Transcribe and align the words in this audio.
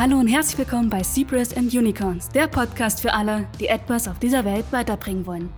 Hallo 0.00 0.18
und 0.18 0.28
herzlich 0.28 0.56
willkommen 0.56 0.88
bei 0.88 1.02
Cypress 1.02 1.54
and 1.54 1.74
Unicorns, 1.74 2.30
der 2.30 2.46
Podcast 2.48 3.02
für 3.02 3.12
alle, 3.12 3.46
die 3.60 3.66
etwas 3.66 4.08
auf 4.08 4.18
dieser 4.18 4.46
Welt 4.46 4.64
weiterbringen 4.70 5.26
wollen. 5.26 5.50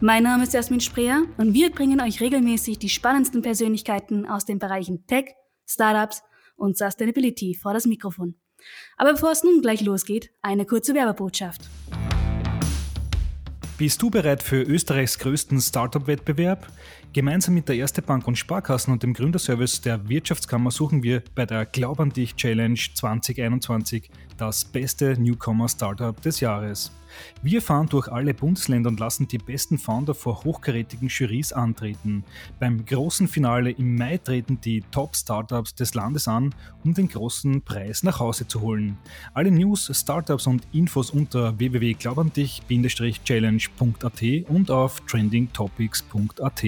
Mein 0.00 0.24
Name 0.24 0.42
ist 0.42 0.52
Jasmin 0.52 0.82
Spreer 0.82 1.22
und 1.38 1.54
wir 1.54 1.70
bringen 1.70 1.98
euch 2.02 2.20
regelmäßig 2.20 2.78
die 2.78 2.90
spannendsten 2.90 3.40
Persönlichkeiten 3.40 4.28
aus 4.28 4.44
den 4.44 4.58
Bereichen 4.58 5.06
Tech, 5.06 5.30
Startups 5.66 6.22
und 6.56 6.76
Sustainability 6.76 7.54
vor 7.54 7.72
das 7.72 7.86
Mikrofon. 7.86 8.34
Aber 8.98 9.12
bevor 9.12 9.30
es 9.30 9.44
nun 9.44 9.62
gleich 9.62 9.80
losgeht, 9.80 10.28
eine 10.42 10.66
kurze 10.66 10.92
Werbebotschaft. 10.92 11.62
Bist 13.80 14.02
du 14.02 14.10
bereit 14.10 14.42
für 14.42 14.60
Österreichs 14.60 15.18
größten 15.18 15.58
Startup-Wettbewerb? 15.58 16.66
Gemeinsam 17.14 17.54
mit 17.54 17.66
der 17.66 17.76
Erste 17.76 18.02
Bank 18.02 18.28
und 18.28 18.36
Sparkassen 18.36 18.92
und 18.92 19.02
dem 19.02 19.14
Gründerservice 19.14 19.80
der 19.80 20.06
Wirtschaftskammer 20.06 20.70
suchen 20.70 21.02
wir 21.02 21.22
bei 21.34 21.46
der 21.46 21.64
Glaub 21.64 21.98
an 21.98 22.10
dich 22.10 22.36
Challenge 22.36 22.78
2021 22.94 24.10
das 24.36 24.66
beste 24.66 25.18
Newcomer-Startup 25.18 26.20
des 26.20 26.40
Jahres. 26.40 26.92
Wir 27.42 27.62
fahren 27.62 27.88
durch 27.88 28.08
alle 28.08 28.34
Bundesländer 28.34 28.90
und 28.90 29.00
lassen 29.00 29.28
die 29.28 29.38
besten 29.38 29.78
Founder 29.78 30.14
vor 30.14 30.44
hochkarätigen 30.44 31.08
Jurys 31.08 31.52
antreten. 31.52 32.24
Beim 32.58 32.84
großen 32.84 33.28
Finale 33.28 33.70
im 33.70 33.96
Mai 33.96 34.18
treten 34.18 34.60
die 34.60 34.82
Top-Startups 34.90 35.74
des 35.74 35.94
Landes 35.94 36.28
an, 36.28 36.54
um 36.84 36.92
den 36.94 37.08
großen 37.08 37.62
Preis 37.62 38.02
nach 38.02 38.20
Hause 38.20 38.46
zu 38.46 38.60
holen. 38.60 38.98
Alle 39.34 39.50
News, 39.50 39.90
Startups 39.92 40.46
und 40.46 40.62
Infos 40.72 41.10
unter 41.10 41.58
www.glaubandich-challenge.at 41.58 44.22
und 44.48 44.70
auf 44.70 45.00
trendingtopics.at. 45.06 46.64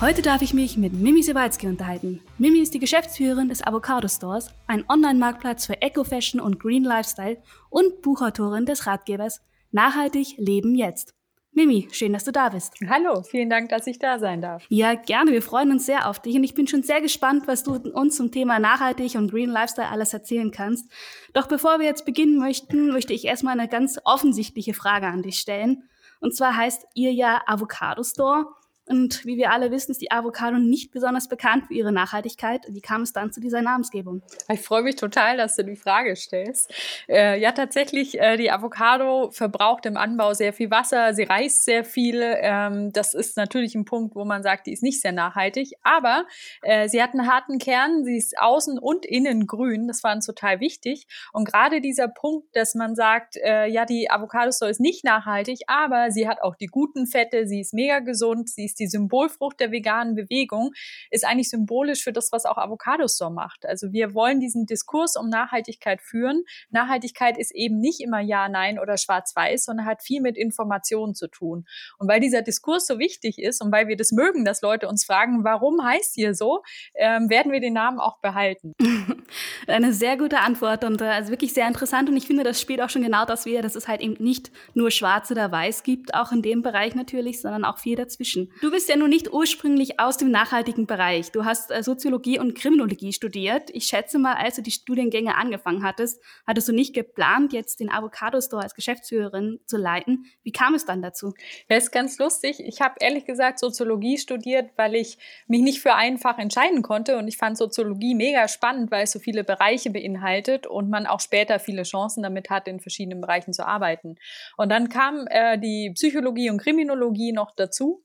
Heute 0.00 0.22
darf 0.22 0.42
ich 0.42 0.54
mich 0.54 0.76
mit 0.76 0.92
Mimi 0.92 1.24
Sewalski 1.24 1.66
unterhalten. 1.66 2.20
Mimi 2.38 2.60
ist 2.60 2.72
die 2.72 2.78
Geschäftsführerin 2.78 3.48
des 3.48 3.66
Avocado 3.66 4.06
Stores, 4.06 4.54
ein 4.68 4.88
Online-Marktplatz 4.88 5.66
für 5.66 5.82
Eco-Fashion 5.82 6.40
und 6.40 6.60
Green 6.60 6.84
Lifestyle 6.84 7.42
und 7.68 8.00
Buchautorin 8.00 8.64
des 8.64 8.86
Ratgebers 8.86 9.40
Nachhaltig 9.72 10.36
Leben 10.36 10.76
jetzt. 10.76 11.16
Mimi, 11.50 11.88
schön, 11.90 12.12
dass 12.12 12.22
du 12.22 12.30
da 12.30 12.48
bist. 12.50 12.74
Hallo, 12.88 13.22
vielen 13.22 13.50
Dank, 13.50 13.70
dass 13.70 13.88
ich 13.88 13.98
da 13.98 14.20
sein 14.20 14.40
darf. 14.40 14.64
Ja, 14.68 14.94
gerne. 14.94 15.32
Wir 15.32 15.42
freuen 15.42 15.72
uns 15.72 15.86
sehr 15.86 16.08
auf 16.08 16.22
dich 16.22 16.36
und 16.36 16.44
ich 16.44 16.54
bin 16.54 16.68
schon 16.68 16.84
sehr 16.84 17.00
gespannt, 17.00 17.48
was 17.48 17.64
du 17.64 17.72
uns 17.74 18.14
zum 18.14 18.30
Thema 18.30 18.60
nachhaltig 18.60 19.16
und 19.16 19.32
Green 19.32 19.50
Lifestyle 19.50 19.88
alles 19.88 20.14
erzählen 20.14 20.52
kannst. 20.52 20.88
Doch 21.32 21.48
bevor 21.48 21.80
wir 21.80 21.86
jetzt 21.86 22.04
beginnen 22.04 22.38
möchten, 22.38 22.92
möchte 22.92 23.14
ich 23.14 23.24
erstmal 23.24 23.58
eine 23.58 23.68
ganz 23.68 23.98
offensichtliche 24.04 24.74
Frage 24.74 25.08
an 25.08 25.22
dich 25.22 25.40
stellen. 25.40 25.88
Und 26.20 26.36
zwar 26.36 26.56
heißt 26.56 26.86
ihr 26.94 27.12
ja 27.12 27.42
Avocado 27.46 28.04
Store. 28.04 28.46
Und 28.88 29.24
wie 29.24 29.36
wir 29.36 29.50
alle 29.52 29.70
wissen, 29.70 29.90
ist 29.90 30.00
die 30.00 30.10
Avocado 30.10 30.58
nicht 30.58 30.92
besonders 30.92 31.28
bekannt 31.28 31.66
für 31.66 31.74
ihre 31.74 31.92
Nachhaltigkeit. 31.92 32.66
Wie 32.68 32.80
kam 32.80 33.02
es 33.02 33.12
dann 33.12 33.32
zu 33.32 33.40
dieser 33.40 33.60
Namensgebung? 33.60 34.22
Ich 34.50 34.60
freue 34.60 34.82
mich 34.82 34.96
total, 34.96 35.36
dass 35.36 35.56
du 35.56 35.64
die 35.64 35.76
Frage 35.76 36.16
stellst. 36.16 36.72
Äh, 37.08 37.38
ja, 37.40 37.52
tatsächlich, 37.52 38.18
äh, 38.18 38.36
die 38.36 38.50
Avocado 38.50 39.30
verbraucht 39.30 39.86
im 39.86 39.96
Anbau 39.96 40.32
sehr 40.34 40.52
viel 40.52 40.70
Wasser, 40.70 41.12
sie 41.14 41.24
reißt 41.24 41.64
sehr 41.64 41.84
viel. 41.84 42.22
Ähm, 42.22 42.92
das 42.92 43.14
ist 43.14 43.36
natürlich 43.36 43.74
ein 43.74 43.84
Punkt, 43.84 44.14
wo 44.14 44.24
man 44.24 44.42
sagt, 44.42 44.66
die 44.66 44.72
ist 44.72 44.82
nicht 44.82 45.00
sehr 45.00 45.12
nachhaltig. 45.12 45.72
Aber 45.82 46.26
äh, 46.62 46.88
sie 46.88 47.02
hat 47.02 47.12
einen 47.12 47.30
harten 47.30 47.58
Kern, 47.58 48.04
sie 48.04 48.16
ist 48.16 48.38
außen 48.38 48.78
und 48.78 49.04
innen 49.04 49.46
grün. 49.46 49.88
Das 49.88 50.02
war 50.02 50.14
uns 50.14 50.26
total 50.26 50.60
wichtig. 50.60 51.06
Und 51.32 51.46
gerade 51.46 51.80
dieser 51.80 52.08
Punkt, 52.08 52.48
dass 52.54 52.74
man 52.74 52.94
sagt, 52.94 53.36
äh, 53.36 53.66
ja, 53.66 53.84
die 53.84 54.10
Avocado 54.10 54.48
ist 54.48 54.80
nicht 54.80 55.04
nachhaltig, 55.04 55.60
aber 55.66 56.10
sie 56.10 56.28
hat 56.28 56.42
auch 56.42 56.56
die 56.56 56.66
guten 56.66 57.06
Fette, 57.06 57.46
sie 57.46 57.60
ist 57.60 57.74
mega 57.74 57.98
gesund, 57.98 58.48
sie 58.48 58.64
ist 58.64 58.77
die 58.78 58.86
Symbolfrucht 58.86 59.60
der 59.60 59.70
veganen 59.70 60.14
Bewegung, 60.14 60.72
ist 61.10 61.24
eigentlich 61.24 61.50
symbolisch 61.50 62.02
für 62.02 62.12
das, 62.12 62.32
was 62.32 62.44
auch 62.44 62.58
Avocado 62.58 63.06
Store 63.08 63.32
macht. 63.32 63.66
Also 63.66 63.92
wir 63.92 64.14
wollen 64.14 64.40
diesen 64.40 64.66
Diskurs 64.66 65.16
um 65.16 65.28
Nachhaltigkeit 65.28 66.00
führen. 66.00 66.44
Nachhaltigkeit 66.70 67.38
ist 67.38 67.54
eben 67.54 67.80
nicht 67.80 68.00
immer 68.00 68.20
Ja, 68.20 68.48
Nein 68.48 68.78
oder 68.78 68.96
Schwarz-Weiß, 68.96 69.64
sondern 69.64 69.86
hat 69.86 70.02
viel 70.02 70.20
mit 70.20 70.36
Informationen 70.36 71.14
zu 71.14 71.28
tun. 71.28 71.66
Und 71.98 72.08
weil 72.08 72.20
dieser 72.20 72.42
Diskurs 72.42 72.86
so 72.86 72.98
wichtig 72.98 73.38
ist 73.38 73.62
und 73.62 73.72
weil 73.72 73.88
wir 73.88 73.96
das 73.96 74.12
mögen, 74.12 74.44
dass 74.44 74.62
Leute 74.62 74.88
uns 74.88 75.04
fragen, 75.04 75.44
warum 75.44 75.84
heißt 75.84 76.16
ihr 76.18 76.34
so, 76.34 76.62
ähm, 76.94 77.30
werden 77.30 77.52
wir 77.52 77.60
den 77.60 77.74
Namen 77.74 78.00
auch 78.00 78.20
behalten. 78.20 78.74
Eine 79.66 79.92
sehr 79.92 80.16
gute 80.16 80.38
Antwort 80.38 80.84
und 80.84 81.00
äh, 81.00 81.04
also 81.04 81.30
wirklich 81.30 81.52
sehr 81.52 81.68
interessant. 81.68 82.08
Und 82.08 82.16
ich 82.16 82.26
finde, 82.26 82.44
das 82.44 82.60
spielt 82.60 82.80
auch 82.80 82.90
schon 82.90 83.02
genau 83.02 83.24
das 83.24 83.44
wieder, 83.44 83.62
dass 83.62 83.74
es 83.74 83.88
halt 83.88 84.00
eben 84.00 84.22
nicht 84.22 84.50
nur 84.74 84.90
schwarz 84.90 85.30
oder 85.30 85.50
weiß 85.50 85.82
gibt, 85.82 86.14
auch 86.14 86.32
in 86.32 86.42
dem 86.42 86.62
Bereich 86.62 86.94
natürlich, 86.94 87.40
sondern 87.40 87.64
auch 87.64 87.78
viel 87.78 87.96
dazwischen. 87.96 88.52
Du 88.60 88.67
bist 88.70 88.88
ja 88.88 88.96
nun 88.96 89.10
nicht 89.10 89.32
ursprünglich 89.32 90.00
aus 90.00 90.16
dem 90.16 90.30
nachhaltigen 90.30 90.86
Bereich. 90.86 91.30
Du 91.30 91.44
hast 91.44 91.70
äh, 91.70 91.82
Soziologie 91.82 92.38
und 92.38 92.54
Kriminologie 92.54 93.12
studiert. 93.12 93.70
Ich 93.72 93.84
schätze 93.84 94.18
mal, 94.18 94.34
als 94.34 94.56
du 94.56 94.62
die 94.62 94.70
Studiengänge 94.70 95.36
angefangen 95.36 95.84
hattest, 95.84 96.22
hattest 96.46 96.68
du 96.68 96.72
nicht 96.72 96.94
geplant, 96.94 97.52
jetzt 97.52 97.80
den 97.80 97.90
Avocado 97.90 98.40
Store 98.40 98.62
als 98.62 98.74
Geschäftsführerin 98.74 99.60
zu 99.66 99.76
leiten. 99.76 100.24
Wie 100.42 100.52
kam 100.52 100.74
es 100.74 100.84
dann 100.84 101.02
dazu? 101.02 101.34
Ja, 101.68 101.76
ist 101.76 101.92
ganz 101.92 102.18
lustig. 102.18 102.60
Ich 102.60 102.80
habe 102.80 102.96
ehrlich 103.00 103.24
gesagt 103.24 103.58
Soziologie 103.58 104.18
studiert, 104.18 104.70
weil 104.76 104.94
ich 104.94 105.18
mich 105.46 105.60
nicht 105.60 105.80
für 105.80 105.94
einfach 105.94 106.38
entscheiden 106.38 106.82
konnte 106.82 107.18
und 107.18 107.28
ich 107.28 107.36
fand 107.36 107.56
Soziologie 107.56 108.14
mega 108.14 108.48
spannend, 108.48 108.90
weil 108.90 109.04
es 109.04 109.12
so 109.12 109.18
viele 109.18 109.44
Bereiche 109.44 109.90
beinhaltet 109.90 110.66
und 110.66 110.90
man 110.90 111.06
auch 111.06 111.20
später 111.20 111.58
viele 111.58 111.84
Chancen 111.84 112.22
damit 112.22 112.50
hat, 112.50 112.66
in 112.66 112.80
verschiedenen 112.80 113.20
Bereichen 113.20 113.52
zu 113.52 113.66
arbeiten. 113.66 114.16
Und 114.56 114.70
dann 114.70 114.88
kam 114.88 115.26
äh, 115.28 115.58
die 115.58 115.92
Psychologie 115.94 116.50
und 116.50 116.58
Kriminologie 116.58 117.32
noch 117.32 117.52
dazu 117.54 118.02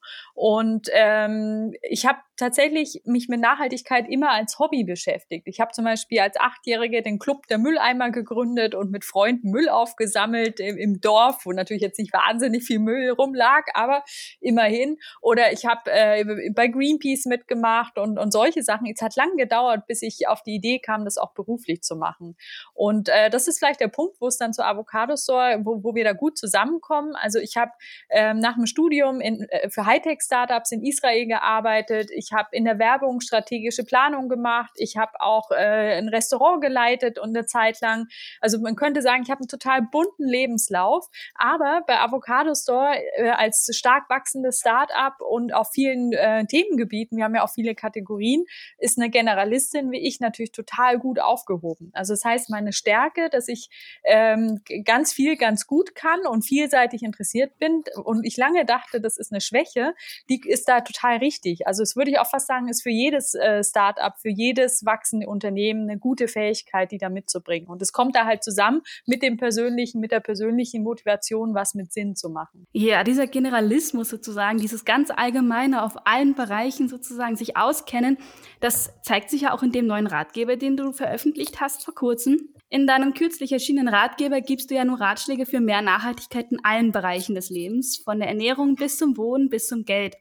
ähm, 0.91 1.73
ich 1.81 2.05
habe 2.05 2.19
tatsächlich 2.43 3.01
mich 3.05 3.29
mit 3.29 3.39
Nachhaltigkeit 3.39 4.05
immer 4.09 4.31
als 4.31 4.59
Hobby 4.59 4.83
beschäftigt. 4.83 5.47
Ich 5.47 5.61
habe 5.61 5.71
zum 5.71 5.85
Beispiel 5.85 6.19
als 6.19 6.37
Achtjährige 6.37 7.01
den 7.01 7.17
Club 7.17 7.47
der 7.47 7.57
Mülleimer 7.57 8.11
gegründet 8.11 8.75
und 8.75 8.91
mit 8.91 9.05
Freunden 9.05 9.49
Müll 9.49 9.69
aufgesammelt 9.69 10.59
im, 10.59 10.77
im 10.77 10.99
Dorf, 10.99 11.45
wo 11.45 11.53
natürlich 11.53 11.81
jetzt 11.81 11.99
nicht 11.99 12.11
wahnsinnig 12.11 12.63
viel 12.63 12.79
Müll 12.79 13.11
rumlag, 13.11 13.63
aber 13.73 14.03
immerhin. 14.41 14.97
Oder 15.21 15.53
ich 15.53 15.65
habe 15.65 15.89
äh, 15.89 16.51
bei 16.53 16.67
Greenpeace 16.67 17.25
mitgemacht 17.25 17.97
und, 17.97 18.19
und 18.19 18.33
solche 18.33 18.61
Sachen. 18.61 18.91
Es 18.93 19.01
hat 19.01 19.15
lang 19.15 19.37
gedauert, 19.37 19.87
bis 19.87 20.01
ich 20.01 20.27
auf 20.27 20.43
die 20.43 20.55
Idee 20.55 20.79
kam, 20.79 21.05
das 21.05 21.17
auch 21.17 21.33
beruflich 21.33 21.81
zu 21.81 21.95
machen. 21.95 22.35
Und 22.73 23.07
äh, 23.07 23.29
das 23.29 23.47
ist 23.47 23.59
vielleicht 23.59 23.79
der 23.79 23.87
Punkt, 23.87 24.19
wo 24.19 24.27
es 24.27 24.37
dann 24.37 24.51
zu 24.51 24.65
Avocado 24.65 25.15
Store, 25.15 25.61
wo, 25.63 25.81
wo 25.81 25.95
wir 25.95 26.03
da 26.03 26.11
gut 26.11 26.37
zusammenkommen. 26.37 27.15
Also 27.15 27.39
ich 27.39 27.55
habe 27.55 27.71
ähm, 28.09 28.39
nach 28.39 28.55
dem 28.55 28.65
Studium 28.65 29.21
in, 29.21 29.47
äh, 29.49 29.69
für 29.69 29.85
Hightech-Startups 29.85 30.73
in 30.73 30.83
Israel 30.83 31.25
gearbeitet. 31.25 32.11
Ich 32.11 32.32
habe 32.33 32.49
in 32.51 32.65
der 32.65 32.79
Werbung 32.79 33.21
strategische 33.21 33.83
Planung 33.83 34.29
gemacht. 34.29 34.73
Ich 34.75 34.97
habe 34.97 35.21
auch 35.21 35.51
äh, 35.51 35.97
ein 35.97 36.09
Restaurant 36.09 36.61
geleitet 36.61 37.19
und 37.19 37.29
eine 37.29 37.45
Zeit 37.45 37.79
lang. 37.81 38.07
Also 38.41 38.59
man 38.59 38.75
könnte 38.75 39.01
sagen, 39.01 39.23
ich 39.23 39.31
habe 39.31 39.41
einen 39.41 39.47
total 39.47 39.81
bunten 39.81 40.27
Lebenslauf. 40.27 41.07
Aber 41.35 41.83
bei 41.87 41.99
Avocado 41.99 42.53
Store 42.55 42.95
äh, 43.17 43.29
als 43.29 43.69
stark 43.71 44.09
wachsendes 44.09 44.59
Start-up 44.59 45.21
und 45.21 45.53
auf 45.53 45.71
vielen 45.71 46.13
äh, 46.13 46.45
Themengebieten, 46.45 47.17
wir 47.17 47.25
haben 47.25 47.35
ja 47.35 47.43
auch 47.43 47.53
viele 47.53 47.75
Kategorien, 47.75 48.45
ist 48.77 48.97
eine 48.97 49.09
Generalistin 49.09 49.91
wie 49.91 50.05
ich 50.05 50.19
natürlich 50.19 50.51
total 50.51 50.99
gut 50.99 51.19
aufgehoben. 51.19 51.91
Also 51.93 52.13
das 52.13 52.25
heißt, 52.25 52.49
meine 52.49 52.73
Stärke, 52.73 53.29
dass 53.29 53.47
ich 53.47 53.69
ähm, 54.03 54.61
ganz 54.83 55.13
viel 55.13 55.37
ganz 55.37 55.67
gut 55.67 55.95
kann 55.95 56.25
und 56.25 56.43
vielseitig 56.43 57.03
interessiert 57.03 57.57
bin 57.59 57.83
und 58.03 58.25
ich 58.25 58.37
lange 58.37 58.65
dachte, 58.65 58.99
das 58.99 59.17
ist 59.17 59.31
eine 59.31 59.41
Schwäche, 59.41 59.93
die 60.29 60.41
ist 60.45 60.67
da 60.67 60.81
total 60.81 61.17
richtig. 61.17 61.67
Also 61.67 61.83
es 61.83 61.95
würde 61.95 62.11
ich 62.13 62.19
auch 62.19 62.29
fast 62.29 62.47
sagen, 62.47 62.67
ist 62.67 62.83
für 62.83 62.89
jedes 62.89 63.33
äh, 63.33 63.63
Start-up, 63.63 64.19
für 64.19 64.29
jedes 64.29 64.85
wachsende 64.85 65.27
Unternehmen 65.27 65.89
eine 65.89 65.99
gute 65.99 66.27
Fähigkeit, 66.27 66.91
die 66.91 66.97
da 66.97 67.09
mitzubringen. 67.09 67.67
Und 67.67 67.81
es 67.81 67.91
kommt 67.91 68.15
da 68.15 68.25
halt 68.25 68.43
zusammen 68.43 68.81
mit 69.05 69.21
dem 69.21 69.37
persönlichen, 69.37 69.99
mit 69.99 70.11
der 70.11 70.19
persönlichen 70.19 70.83
Motivation, 70.83 71.53
was 71.53 71.73
mit 71.73 71.91
Sinn 71.91 72.15
zu 72.15 72.29
machen. 72.29 72.65
Ja, 72.71 73.03
dieser 73.03 73.27
Generalismus 73.27 74.09
sozusagen, 74.09 74.57
dieses 74.57 74.85
ganz 74.85 75.11
allgemeine 75.11 75.83
auf 75.83 75.93
allen 76.05 76.35
Bereichen 76.35 76.87
sozusagen 76.87 77.35
sich 77.35 77.57
auskennen, 77.57 78.17
das 78.59 78.91
zeigt 79.03 79.29
sich 79.29 79.41
ja 79.41 79.53
auch 79.53 79.63
in 79.63 79.71
dem 79.71 79.87
neuen 79.87 80.07
Ratgeber, 80.07 80.55
den 80.55 80.77
du 80.77 80.91
veröffentlicht 80.91 81.59
hast 81.59 81.83
vor 81.83 81.95
kurzem. 81.95 82.53
In 82.69 82.87
deinem 82.87 83.13
kürzlich 83.13 83.51
erschienenen 83.51 83.93
Ratgeber 83.93 84.41
gibst 84.41 84.71
du 84.71 84.75
ja 84.75 84.83
nur 84.83 84.99
Ratschläge 84.99 85.45
für 85.45 85.59
mehr 85.59 85.83
Nachhaltigkeit 85.83 86.51
in 86.51 86.57
allen 86.63 86.91
Bereichen 86.91 87.35
des 87.35 87.51
Lebens, 87.51 87.97
von 87.97 88.17
der 88.17 88.27
Ernährung 88.29 88.73
bis 88.73 88.97
zum 88.97 89.15
Wohnen 89.15 89.49
bis 89.49 89.67
zum 89.67 89.85
Geld. 89.85 90.15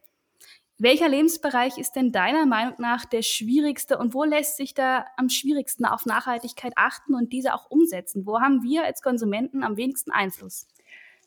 Welcher 0.83 1.09
Lebensbereich 1.09 1.79
ist 1.79 1.93
denn 1.93 2.11
deiner 2.11 2.45
Meinung 2.45 2.75
nach 2.79 3.05
der 3.05 3.23
schwierigste 3.23 3.99
und 3.99 4.15
wo 4.15 4.25
lässt 4.25 4.57
sich 4.57 4.75
da 4.75 5.07
am 5.17 5.29
schwierigsten 5.29 5.85
auf 5.85 6.07
Nachhaltigkeit 6.07 6.73
achten 6.75 7.15
und 7.15 7.33
diese 7.33 7.55
auch 7.55 7.71
umsetzen? 7.71 8.27
Wo 8.27 8.41
haben 8.41 8.65
wir 8.65 8.85
als 8.85 9.01
Konsumenten 9.01 9.63
am 9.63 9.77
wenigsten 9.77 10.11
Einfluss? 10.11 10.67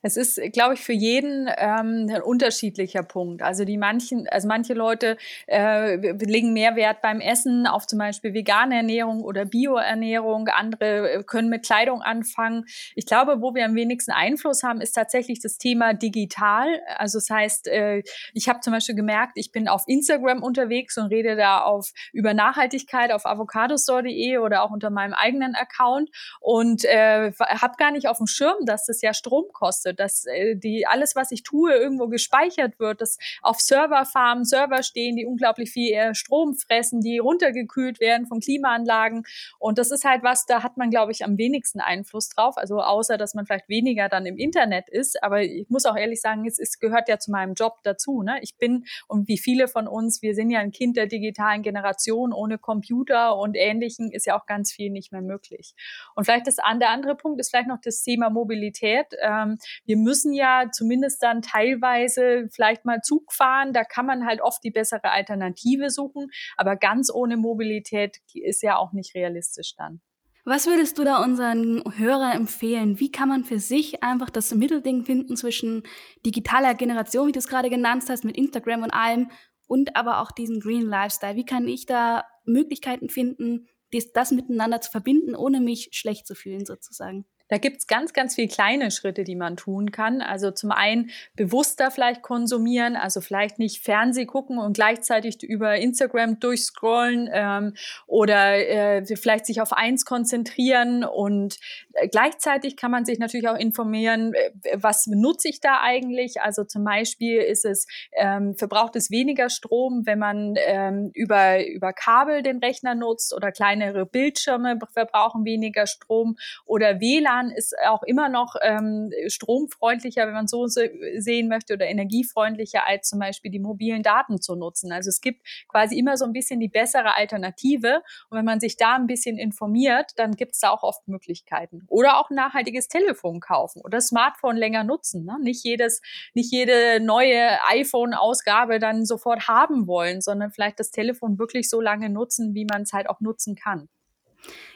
Es 0.06 0.18
ist, 0.18 0.40
glaube 0.54 0.75
ich, 0.75 0.81
für 0.81 0.94
jeden 0.94 1.50
ähm, 1.57 2.07
ein 2.12 2.22
unterschiedlicher 2.22 3.02
Punkt. 3.02 3.42
Also 3.42 3.66
die 3.66 3.75
manchen, 3.75 4.28
also 4.28 4.48
manche 4.48 4.75
Leute 4.75 5.18
äh, 5.48 5.96
legen 5.96 6.54
mehr 6.54 6.75
Wert 6.75 7.02
beim 7.02 7.19
Essen 7.19 7.66
auf 7.66 7.88
zum 7.88 7.98
Beispiel 7.98 8.36
vegane 8.36 8.75
Ernährung 8.75 9.24
oder 9.24 9.46
Bioernährung. 9.46 10.48
Andere 10.50 11.12
äh, 11.12 11.24
können 11.24 11.50
mit 11.50 11.66
Kleidung 11.66 12.04
anfangen. 12.04 12.66
Ich 12.94 13.07
glaube, 13.07 13.42
wo 13.42 13.56
wir 13.56 13.66
am 13.66 13.74
wenigsten 13.74 14.12
Einfluss 14.12 14.62
haben, 14.62 14.80
ist 14.80 14.92
tatsächlich 14.92 15.40
das 15.40 15.57
Thema 15.57 15.96
digital. 15.96 16.68
Also 16.98 17.18
das 17.18 17.31
heißt, 17.31 17.68
äh, 17.69 18.04
ich 18.36 18.48
habe 18.48 18.60
zum 18.60 18.74
Beispiel 18.74 18.94
gemerkt, 18.94 19.40
ich 19.40 19.52
bin 19.52 19.68
auf 19.68 19.86
Instagram 19.88 20.44
unterwegs 20.44 21.00
und 21.00 21.07
rede 21.07 21.36
da 21.36 21.63
auf 21.63 21.94
über 22.13 22.36
Nachhaltigkeit 22.36 23.12
auf 23.12 23.25
avocadostore.de 23.25 24.38
oder 24.38 24.62
auch 24.62 24.69
unter 24.69 24.92
meinem 24.92 25.16
eigenen 25.16 25.56
Account 25.56 26.12
und 26.42 26.86
äh, 26.86 27.31
habe 27.40 27.74
gar 27.80 27.90
nicht 27.90 28.07
auf 28.07 28.19
dem 28.19 28.28
Schirm, 28.28 28.68
dass 28.68 28.86
das 28.86 29.02
ja 29.02 29.12
Strom 29.12 29.46
kostet 29.52 29.94
dass 30.00 30.25
äh, 30.25 30.56
die 30.56 30.88
alles, 30.88 31.15
was 31.15 31.31
ich 31.31 31.44
tue, 31.44 31.74
irgendwo 31.74 32.07
gespeichert 32.07 32.80
wird, 32.80 33.01
dass 33.01 33.18
auf 33.42 33.59
Serverfarmen 33.59 34.45
Server 34.45 34.83
stehen, 34.83 35.15
die 35.15 35.25
unglaublich 35.25 35.71
viel 35.71 35.94
äh, 35.94 36.15
Strom 36.15 36.56
fressen, 36.56 37.01
die 37.01 37.18
runtergekühlt 37.18 38.00
werden 38.00 38.27
von 38.27 38.39
Klimaanlagen. 38.39 39.24
Und 39.59 39.77
das 39.77 39.92
ist 39.92 40.06
halt 40.06 40.24
was, 40.24 40.45
da 40.45 40.63
hat 40.63 40.77
man, 40.77 40.89
glaube 40.89 41.12
ich, 41.12 41.24
am 41.24 41.38
wenigsten 41.38 41.80
Einfluss 41.80 42.30
drauf. 42.30 42.57
Also 42.57 42.81
außer, 42.81 43.18
dass 43.18 43.33
man 43.33 43.45
vielleicht 43.45 43.69
weniger 43.69 44.09
dann 44.09 44.25
im 44.25 44.38
Internet 44.38 44.89
ist. 44.89 45.21
Aber 45.24 45.42
ich 45.44 45.69
muss 45.69 45.86
auch 45.86 45.97
ehrlich 45.97 46.21
sagen, 46.21 46.45
es 46.45 46.59
ist, 46.59 46.80
gehört 46.80 47.09
ja 47.09 47.19
zu 47.19 47.31
meinem 47.31 47.53
Job 47.53 47.80
dazu. 47.83 48.21
Ne? 48.21 48.39
Ich 48.42 48.57
bin, 48.57 48.86
und 49.07 49.27
wie 49.27 49.38
viele 49.38 49.68
von 49.68 49.88
uns, 49.88 50.21
wir 50.21 50.36
sind 50.36 50.50
ja 50.50 50.59
ein 50.59 50.71
Kind 50.71 50.97
der 50.97 51.07
digitalen 51.07 51.62
Generation. 51.62 52.33
Ohne 52.33 52.57
Computer 52.57 53.38
und 53.38 53.56
Ähnlichem 53.56 54.12
ist 54.12 54.25
ja 54.25 54.39
auch 54.39 54.45
ganz 54.45 54.71
viel 54.71 54.89
nicht 54.89 55.12
mehr 55.12 55.21
möglich. 55.21 55.74
Und 56.15 56.25
vielleicht 56.25 56.47
das, 56.47 56.56
der 56.56 56.89
andere 56.89 57.15
Punkt 57.15 57.39
ist 57.39 57.50
vielleicht 57.50 57.68
noch 57.68 57.81
das 57.81 58.03
Thema 58.03 58.30
Mobilität. 58.30 59.07
Ähm, 59.21 59.57
wir 59.86 59.98
müssen 59.98 60.33
ja 60.33 60.69
zumindest 60.72 61.22
dann 61.24 61.42
teilweise 61.42 62.48
vielleicht 62.51 62.86
mal 62.86 63.01
Zug 63.01 63.33
fahren. 63.33 63.74
Da 63.74 63.83
kann 63.83 64.06
man 64.06 64.25
halt 64.25 64.42
oft 64.42 64.63
die 64.63 64.72
bessere 64.72 65.12
Alternative 65.12 65.89
suchen. 65.89 66.30
Aber 66.57 66.75
ganz 66.75 67.12
ohne 67.13 67.38
Mobilität 67.38 68.18
ist 68.33 68.62
ja 68.63 68.77
auch 68.77 68.94
nicht 68.94 69.16
realistisch 69.16 69.75
dann. 69.75 70.01
Was 70.48 70.68
würdest 70.68 71.00
du 71.00 71.04
da 71.04 71.24
unseren 71.24 71.83
Hörern 71.98 72.33
empfehlen? 72.33 73.00
Wie 73.00 73.12
kann 73.12 73.27
man 73.27 73.45
für 73.45 73.57
sich 73.57 74.04
einfach 74.04 74.30
das 74.30 74.54
Mittelding 74.54 75.04
finden 75.04 75.36
zwischen 75.36 75.81
digitaler 76.24 76.75
Generation, 76.75 77.28
wie 77.28 77.31
du 77.31 77.39
es 77.39 77.48
gerade 77.48 77.71
genannt 77.71 78.04
hast, 78.10 78.24
mit 78.24 78.38
Instagram 78.38 78.83
und 78.83 78.92
allem, 78.92 79.31
und 79.68 79.95
aber 79.95 80.21
auch 80.21 80.31
diesen 80.31 80.60
Green 80.60 80.83
Lifestyle? 80.83 81.36
Wie 81.36 81.45
kann 81.45 81.68
ich 81.68 81.88
da 81.88 82.25
Möglichkeiten 82.45 83.10
finden, 83.10 83.68
das 84.13 84.31
miteinander 84.31 84.81
zu 84.81 84.92
verbinden, 84.92 85.36
ohne 85.36 85.62
mich 85.62 85.89
schlecht 85.94 86.28
zu 86.28 86.36
fühlen 86.36 86.66
sozusagen? 86.66 87.25
Da 87.47 87.57
gibt's 87.59 87.86
ganz, 87.86 88.13
ganz 88.13 88.36
viele 88.36 88.47
kleine 88.47 88.89
Schritte, 88.89 89.24
die 89.24 89.36
man 89.36 89.56
tun 89.56 89.92
kann. 89.92 90.21
Also 90.21 90.50
zum 90.50 90.71
einen 90.71 91.12
bewusster 91.36 91.92
vielleicht 91.92 92.24
konsumieren, 92.24 92.95
also 92.95 93.21
vielleicht 93.21 93.59
nicht 93.59 93.83
Fernseh 93.83 94.25
gucken 94.25 94.57
und 94.57 94.74
gleichzeitig 94.74 95.44
über 95.44 95.75
Instagram 95.75 96.39
durchscrollen 96.39 97.30
ähm, 97.31 97.74
oder 98.07 98.57
äh, 98.57 99.06
vielleicht 99.15 99.45
sich 99.45 99.62
auf 99.62 99.74
eins 99.74 100.06
konzentrieren 100.06 101.03
und 101.03 101.59
äh, 101.94 102.07
gleichzeitig 102.07 102.77
kann 102.77 102.89
man 102.89 103.06
sich 103.06 103.19
natürlich 103.19 103.47
auch 103.47 103.57
informieren, 103.57 104.33
äh, 104.33 104.51
was 104.74 105.06
nutze 105.06 105.50
ich 105.50 105.59
da 105.59 105.81
eigentlich? 105.81 106.42
Also 106.42 106.63
zum 106.63 106.83
Beispiel 106.83 107.38
ist 107.38 107.65
es, 107.65 107.86
ähm, 108.13 108.56
verbraucht 108.56 108.95
es 108.95 109.12
weniger 109.12 109.50
Strom, 109.50 110.01
wenn 110.06 110.18
man 110.18 110.56
ähm, 110.57 111.12
über, 111.13 111.63
über 111.68 111.94
Kabel 111.94 112.42
den 112.42 112.57
Rechner 112.57 112.95
nutzt 112.95 113.36
oder 113.36 113.51
kleinere 113.51 114.07
Bildschirme 114.07 114.80
verbrauchen 114.94 115.45
weniger 115.45 115.86
Strom 115.86 116.38
oder 116.65 117.00
WLAN 117.00 117.35
WLAN 117.36 117.52
ist 117.52 117.76
auch 117.88 118.04
immer 118.04 118.30
noch 118.30 118.56
ähm, 118.62 119.12
stromfreundlicher, 119.28 120.26
wenn 120.28 120.34
man 120.34 120.48
so 120.48 120.68
sehen 120.68 121.48
möchte, 121.48 121.74
oder 121.74 121.88
energiefreundlicher, 121.88 122.88
als 122.88 123.10
zum 123.10 123.20
Beispiel 123.20 123.52
die 123.52 123.60
mobilen 123.60 124.04
Daten 124.04 124.42
zu 124.42 124.56
nutzen. 124.56 124.92
Also 124.92 125.10
es 125.10 125.22
gibt 125.22 125.46
quasi 125.68 125.98
immer 125.98 126.18
so 126.18 126.26
ein 126.26 126.34
bisschen 126.34 126.60
die 126.60 126.68
bessere 126.68 127.16
Alternative. 127.16 128.02
Und 128.30 128.38
wenn 128.38 128.46
man 128.46 128.60
sich 128.60 128.78
da 128.78 128.96
ein 128.96 129.08
bisschen 129.08 129.38
informiert, 129.38 130.12
dann 130.18 130.36
gibt 130.36 130.54
es 130.54 130.60
da 130.60 130.70
auch 130.70 130.84
oft 130.84 131.08
Möglichkeiten. 131.08 131.86
Oder 131.88 132.20
auch 132.20 132.30
ein 132.30 132.36
nachhaltiges 132.36 132.88
Telefon 132.88 133.40
kaufen 133.40 133.81
oder 133.84 134.02
Smartphone 134.02 134.58
länger 134.58 134.84
nutzen. 134.84 135.26
Ne? 135.26 135.38
Nicht 135.42 135.64
jedes, 135.64 136.02
nicht 136.34 136.52
jede 136.52 137.00
neue 137.02 137.60
iPhone-Ausgabe 137.70 138.80
dann 138.80 139.06
sofort 139.06 139.48
haben 139.48 139.88
wollen, 139.88 140.22
sondern 140.22 140.52
vielleicht 140.52 140.80
das 140.80 140.92
Telefon 140.92 141.38
wirklich 141.40 141.70
so 141.70 141.81
lange 141.81 142.10
nutzen, 142.10 142.54
wie 142.54 142.66
man 142.66 142.84
es 142.84 142.94
halt 142.94 143.10
auch 143.10 143.20
nutzen 143.20 143.56
kann. 143.56 143.90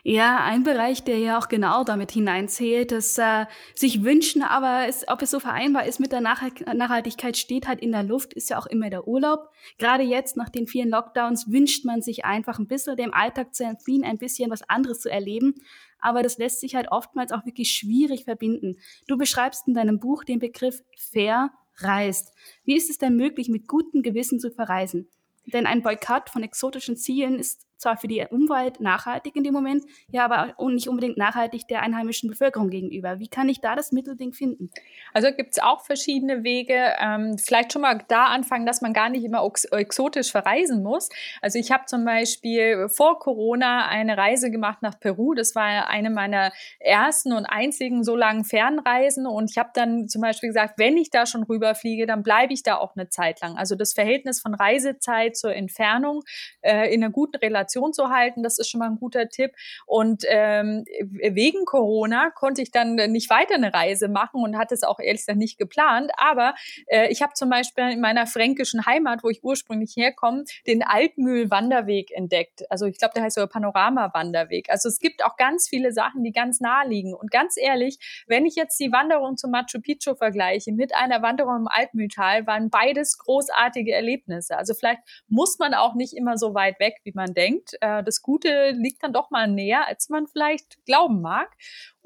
Ja, 0.04 0.44
ein 0.44 0.64
Bereich, 0.64 1.04
der 1.04 1.20
ja 1.20 1.38
auch 1.38 1.50
genau 1.50 1.84
damit 1.84 2.12
hineinzählt, 2.12 2.92
dass 2.92 3.18
äh, 3.18 3.46
sich 3.76 4.04
wünschen, 4.04 4.42
aber 4.42 4.88
es, 4.88 5.08
ob 5.08 5.22
es 5.22 5.32
so 5.32 5.40
vereinbar 5.40 5.86
ist 5.86 6.00
mit 6.00 6.12
der 6.12 6.22
Nachhaltigkeit, 6.22 7.38
steht 7.38 7.68
halt 7.68 7.82
in 7.82 7.92
der 7.92 8.04
Luft, 8.04 8.34
ist 8.34 8.50
ja 8.50 8.58
auch 8.58 8.66
immer 8.66 8.90
der 8.90 9.08
Urlaub. 9.08 9.50
Gerade 9.78 10.04
jetzt 10.04 10.38
nach 10.38 10.50
den 10.50 10.68
vielen 10.68 10.90
Lockdowns 10.90 11.52
wünscht 11.52 11.86
man 11.86 12.02
sich 12.02 12.26
einfach 12.26 12.60
ein 12.60 12.68
bisschen 12.68 12.96
dem 12.96 13.14
Alltag 13.14 13.54
zu 13.54 13.64
entfliehen, 13.64 14.04
ein 14.04 14.18
bisschen 14.18 14.50
was 14.50 14.68
anderes 14.70 15.02
zu 15.02 15.10
erleben. 15.10 15.56
Aber 16.00 16.24
das 16.24 16.38
lässt 16.38 16.62
sich 16.62 16.76
halt 16.76 16.92
oftmals 16.92 17.32
auch 17.32 17.46
wirklich 17.46 17.72
schwierig 17.72 18.24
verbinden. 18.24 18.78
Du 19.08 19.18
beschreibst 19.18 19.68
in 19.68 19.74
deinem 19.74 20.00
Buch 20.00 20.24
den 20.24 20.40
Begriff 20.40 20.82
fair 20.98 21.52
reist. 21.78 22.34
Wie 22.64 22.78
ist 22.78 22.90
es 22.90 22.98
denn 22.98 23.16
möglich, 23.16 23.50
mit 23.50 23.68
gutem 23.68 24.02
Gewissen 24.02 24.40
zu 24.40 24.50
verreisen? 24.50 25.10
Denn 25.46 25.66
ein 25.66 25.82
Boykott 25.82 26.30
von 26.30 26.44
exotischen 26.44 26.96
Zielen 26.96 27.40
ist 27.40 27.69
zwar 27.80 27.98
für 27.98 28.08
die 28.08 28.26
Umwelt 28.30 28.80
nachhaltig 28.82 29.36
in 29.36 29.44
dem 29.44 29.54
Moment, 29.54 29.86
ja, 30.12 30.26
aber 30.26 30.54
auch 30.58 30.70
nicht 30.70 30.90
unbedingt 30.90 31.18
nachhaltig 31.18 31.68
der 31.68 31.82
einheimischen 31.82 32.30
Bevölkerung 32.30 32.70
gegenüber. 32.70 33.20
Wie 33.20 33.30
kann 33.30 33.50
ich 33.50 33.62
da 33.62 33.76
das 33.76 33.92
Mittelding 33.92 34.34
finden? 34.34 34.70
Also 35.14 35.32
gibt 35.32 35.52
es 35.52 35.60
auch 35.60 35.86
verschiedene 35.86 36.44
Wege. 36.44 36.94
Ähm, 37.00 37.38
vielleicht 37.38 37.74
schon 37.74 37.82
mal 37.82 38.04
da 38.10 38.26
anfangen, 38.26 38.66
dass 38.66 38.82
man 38.82 38.94
gar 38.94 39.10
nicht 39.10 39.24
immer 39.24 39.50
exotisch 39.72 40.32
verreisen 40.32 40.84
muss. 40.84 41.10
Also 41.42 41.58
ich 41.58 41.72
habe 41.72 41.86
zum 41.86 42.04
Beispiel 42.04 42.90
vor 42.90 43.20
Corona 43.20 43.88
eine 43.88 44.18
Reise 44.18 44.52
gemacht 44.52 44.82
nach 44.82 45.00
Peru. 45.00 45.34
Das 45.34 45.56
war 45.56 45.88
eine 45.88 46.10
meiner 46.10 46.52
ersten 46.80 47.32
und 47.32 47.46
einzigen 47.46 48.04
so 48.04 48.16
langen 48.16 48.44
Fernreisen. 48.44 49.26
Und 49.26 49.50
ich 49.50 49.58
habe 49.58 49.70
dann 49.74 50.10
zum 50.10 50.22
Beispiel 50.22 50.50
gesagt, 50.50 50.74
wenn 50.78 50.98
ich 50.98 51.10
da 51.12 51.26
schon 51.26 51.44
rüberfliege, 51.44 52.06
dann 52.06 52.24
bleibe 52.24 52.54
ich 52.54 52.64
da 52.64 52.76
auch 52.76 52.96
eine 52.96 53.08
Zeit 53.08 53.40
lang. 53.42 53.56
Also 53.58 53.76
das 53.76 53.94
Verhältnis 53.94 54.42
von 54.42 54.54
Reisezeit 54.54 55.38
zur 55.38 55.56
Entfernung 55.56 56.24
äh, 56.62 56.94
in 56.94 57.04
einer 57.04 57.12
guten 57.12 57.38
Relation 57.38 57.69
Konzentration 57.70 57.94
zu 57.94 58.10
halten. 58.10 58.44
Das 58.44 58.60
ist 58.60 58.70
schon 58.70 58.80
mal 58.80 58.90
ein 58.90 58.98
guter 58.98 59.30
Tipp. 59.30 59.52
Und 59.86 60.24
ähm, 60.28 60.86
wegen 61.00 61.66
Corona 61.66 62.30
konnte 62.32 62.62
ich 62.62 62.72
dann 62.72 62.96
nicht 62.96 63.30
weiter 63.30 63.56
eine 63.56 63.74
Reise 63.74 64.08
machen 64.08 64.44
und 64.44 64.58
hatte 64.58 64.74
es 64.74 64.84
auch 64.84 65.00
ehrlich 65.00 65.22
gesagt 65.22 65.38
nicht 65.38 65.58
geplant. 65.58 66.12
Aber 66.18 66.54
äh, 66.88 67.10
ich 67.10 67.22
habe 67.22 67.34
zum 67.34 67.50
Beispiel 67.50 67.92
in 67.92 68.02
meiner 68.02 68.28
fränkischen 68.28 68.86
Heimat, 68.86 69.24
wo 69.24 69.30
ich 69.30 69.44
ursprünglich 69.44 69.96
herkomme, 69.96 70.44
den 70.68 70.84
Altmühl-Wanderweg 70.84 72.12
entdeckt. 72.12 72.70
Also 72.70 72.86
ich 72.86 72.98
glaube, 72.98 73.14
der 73.16 73.24
heißt 73.24 73.36
so 73.36 73.48
Panorama-Wanderweg. 73.48 74.70
Also 74.70 74.90
es 74.90 75.00
gibt 75.00 75.24
auch 75.24 75.38
ganz 75.38 75.68
viele 75.68 75.92
Sachen, 75.92 76.24
die 76.24 76.32
ganz 76.32 76.60
nah 76.60 76.84
liegen. 76.84 77.14
Und 77.14 77.32
ganz 77.32 77.56
ehrlich, 77.58 78.00
wenn 78.28 78.46
ich 78.46 78.56
jetzt 78.56 78.80
die 78.80 78.92
Wanderung 78.92 79.38
zum 79.38 79.52
Machu 79.52 79.80
Picchu 79.82 80.16
vergleiche 80.16 80.72
mit 80.72 80.96
einer 80.96 81.22
Wanderung 81.22 81.58
im 81.58 81.68
Altmühltal, 81.68 82.48
waren 82.48 82.70
beides 82.70 83.18
großartige 83.18 83.94
Erlebnisse. 83.94 84.58
Also 84.58 84.74
vielleicht 84.74 85.02
muss 85.28 85.60
man 85.60 85.74
auch 85.74 85.96
nicht 85.96 86.14
immer 86.14 86.38
so 86.38 86.54
weit 86.54 86.80
weg, 86.80 86.98
wie 87.04 87.12
man 87.14 87.34
denkt 87.34 87.59
denkt. 87.60 87.78
Äh, 87.82 88.04
das 88.04 88.22
Gute 88.22 88.72
liegt 88.72 89.04
dann 89.04 89.14
doch 89.14 89.32
mal 89.32 89.48
näher, 89.48 89.88
als 89.88 90.10
man 90.10 90.28
vielleicht 90.28 90.84
glauben 90.86 91.22
mag. 91.22 91.56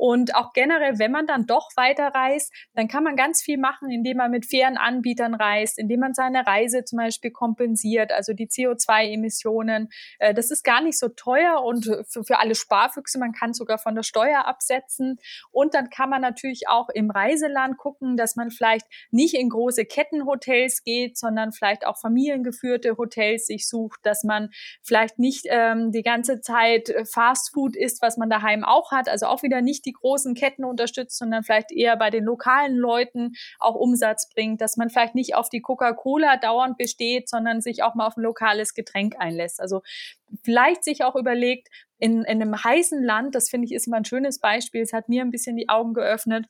Und 0.06 0.36
auch 0.36 0.52
generell, 0.52 1.00
wenn 1.00 1.14
man 1.14 1.28
dann 1.28 1.46
doch 1.46 1.70
weiterreist, 1.78 2.54
dann 2.74 2.90
kann 2.90 3.06
man 3.06 3.16
ganz 3.16 3.42
viel 3.42 3.58
machen, 3.58 3.90
indem 3.90 4.18
man 4.18 4.32
mit 4.32 4.46
fairen 4.46 4.76
Anbietern 4.76 5.34
reist, 5.34 5.80
indem 5.80 6.02
man 6.02 6.14
seine 6.14 6.46
Reise 6.46 6.84
zum 6.84 6.98
Beispiel 6.98 7.32
kompensiert, 7.32 8.12
also 8.12 8.34
die 8.34 8.50
CO2-Emissionen. 8.50 9.88
Äh, 10.20 10.34
das 10.34 10.52
ist 10.52 10.66
gar 10.66 10.82
nicht 10.82 11.00
so 11.00 11.08
teuer 11.08 11.64
und 11.64 11.86
für, 11.86 12.26
für 12.26 12.40
alle 12.40 12.54
Sparfüchse, 12.54 13.18
man 13.18 13.32
kann 13.32 13.54
sogar 13.54 13.78
von 13.78 13.96
der 13.96 14.04
Steuer 14.04 14.46
absetzen. 14.46 15.22
Und 15.52 15.74
dann 15.74 15.90
kann 15.90 16.10
man 16.10 16.20
natürlich 16.20 16.68
auch 16.68 16.90
im 16.90 17.10
Reiseland 17.10 17.78
gucken, 17.78 18.18
dass 18.18 18.36
man 18.36 18.52
vielleicht 18.52 18.86
nicht 19.10 19.36
in 19.36 19.48
große 19.48 19.86
Kettenhotels 19.86 20.84
geht, 20.84 21.18
sondern 21.18 21.54
vielleicht 21.54 21.88
auch 21.88 21.98
familiengeführte 21.98 22.98
Hotels 22.98 23.46
sich 23.46 23.70
sucht, 23.70 24.02
dass 24.04 24.26
man 24.26 24.50
vielleicht 24.82 25.18
nicht 25.18 25.46
ähm, 25.48 25.94
die 25.94 26.04
ganze 26.04 26.42
Zeit 26.42 26.94
Fastfood 27.10 27.78
isst, 27.78 28.02
was 28.02 28.18
man 28.18 28.30
daheim 28.30 28.66
auch 28.66 28.92
hat, 28.92 29.08
also 29.08 29.28
auch 29.28 29.44
wieder 29.44 29.62
nicht 29.62 29.86
die 29.86 29.93
großen 29.94 30.36
Ketten 30.36 30.66
unterstützt, 30.66 31.18
sondern 31.18 31.44
vielleicht 31.44 31.72
eher 31.72 31.96
bei 31.98 32.10
den 32.10 32.24
lokalen 32.24 32.76
Leuten 32.76 33.34
auch 33.60 33.76
Umsatz 33.76 34.30
bringt, 34.30 34.62
dass 34.62 34.78
man 34.78 34.90
vielleicht 34.90 35.16
nicht 35.16 35.36
auf 35.36 35.50
die 35.50 35.62
Coca-Cola 35.62 36.38
dauernd 36.38 36.78
besteht, 36.78 37.30
sondern 37.30 37.62
sich 37.62 37.84
auch 37.84 37.96
mal 37.96 38.08
auf 38.08 38.18
ein 38.18 38.24
lokales 38.24 38.74
Getränk 38.74 39.16
einlässt. 39.18 39.60
Also 39.60 39.82
vielleicht 40.44 40.84
sich 40.84 41.04
auch 41.04 41.16
überlegt, 41.16 41.70
in, 42.00 42.24
in 42.24 42.42
einem 42.42 42.62
heißen 42.62 43.02
Land, 43.02 43.34
das 43.34 43.50
finde 43.50 43.66
ich 43.66 43.74
ist 43.74 43.88
immer 43.88 43.98
ein 43.98 44.06
schönes 44.06 44.40
Beispiel, 44.40 44.82
es 44.82 44.94
hat 44.94 45.08
mir 45.08 45.22
ein 45.22 45.32
bisschen 45.32 45.56
die 45.56 45.70
Augen 45.70 45.94
geöffnet, 45.94 46.48